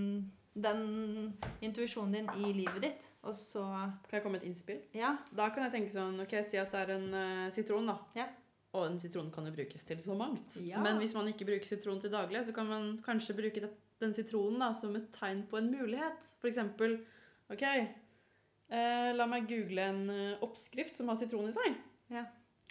[0.54, 1.34] den
[1.66, 3.08] intuisjonen din i livet ditt.
[3.26, 3.64] Og så
[4.08, 4.82] Kan jeg komme med et innspill?
[4.94, 5.16] Ja.
[5.34, 7.98] Da kan jeg tenke sånn Ok, si at det er en uh, sitron, da.
[8.18, 8.28] Ja.
[8.74, 10.58] Og en sitron kan jo brukes til så mangt.
[10.66, 10.82] Ja.
[10.82, 13.70] Men hvis man ikke bruker sitron til daglig, så kan man kanskje bruke det,
[14.02, 16.32] den sitronen da, som et tegn på en mulighet.
[16.42, 17.04] For eksempel
[17.52, 21.76] Ok, eh, la meg google en eh, oppskrift som har sitron i seg.
[22.14, 22.24] Ja.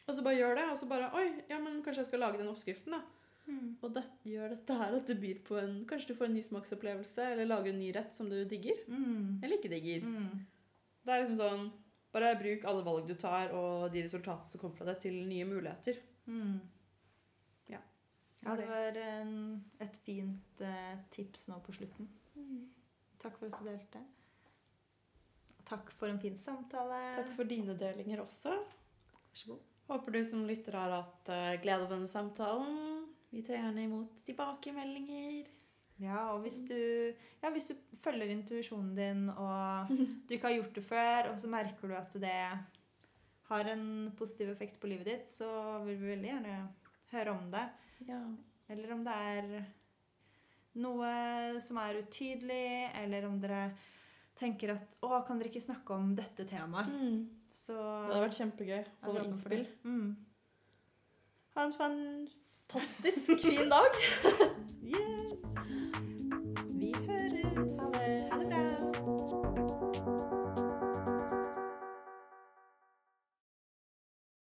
[0.09, 2.41] Og så bare gjør det, og så bare Oi, ja, men kanskje jeg skal lage
[2.41, 3.03] den oppskriften, da.
[3.53, 3.68] Mm.
[3.82, 6.42] Og det gjør dette her at du byr på en Kanskje du får en ny
[6.46, 8.82] smaksopplevelse, eller lager en ny rett som du digger.
[8.88, 9.40] Mm.
[9.42, 10.07] Eller ikke digger.
[10.09, 10.44] Mm.
[11.03, 11.70] Det er liksom sånn
[12.12, 15.46] Bare bruk alle valg du tar, og de resultatene som kommer fra deg, til nye
[15.48, 15.96] muligheter.
[16.28, 16.59] Mm.
[17.72, 17.78] Ja.
[18.44, 19.32] Ja, det var en,
[19.80, 22.11] et fint eh, tips nå på slutten.
[23.22, 24.03] Takk for at du delte.
[25.72, 27.00] Takk for en fin samtale.
[27.16, 28.59] Takk for dine delinger også.
[28.61, 29.68] Vær så god.
[29.88, 33.01] Håper du som lytter har hatt eh, glede av denne samtalen.
[33.33, 35.49] Vi tar gjerne imot tilbakemeldinger.
[36.03, 36.76] Ja, og hvis du,
[37.43, 39.93] ja, hvis du følger intuisjonen din, og
[40.26, 42.39] du ikke har gjort det før, og så merker du at det
[43.53, 43.87] har en
[44.18, 45.49] positiv effekt på livet ditt, så
[45.87, 46.57] vil vi veldig gjerne
[47.12, 47.64] høre om det.
[48.09, 48.20] Ja.
[48.72, 49.49] Eller om det er
[50.83, 51.14] noe
[51.64, 53.64] som er utydelig, eller om dere
[54.39, 57.28] tenker at 'Å, kan dere ikke snakke om dette temaet?' Mm.
[57.53, 59.66] Så Det hadde vært kjempegøy å få noen innspill.
[59.85, 60.16] Mm.
[61.55, 61.74] Ha en
[62.70, 63.92] fantastisk fin dag.
[64.94, 65.38] yes.
[66.68, 67.74] Vi høres.
[67.80, 69.51] Ha det, ha det bra.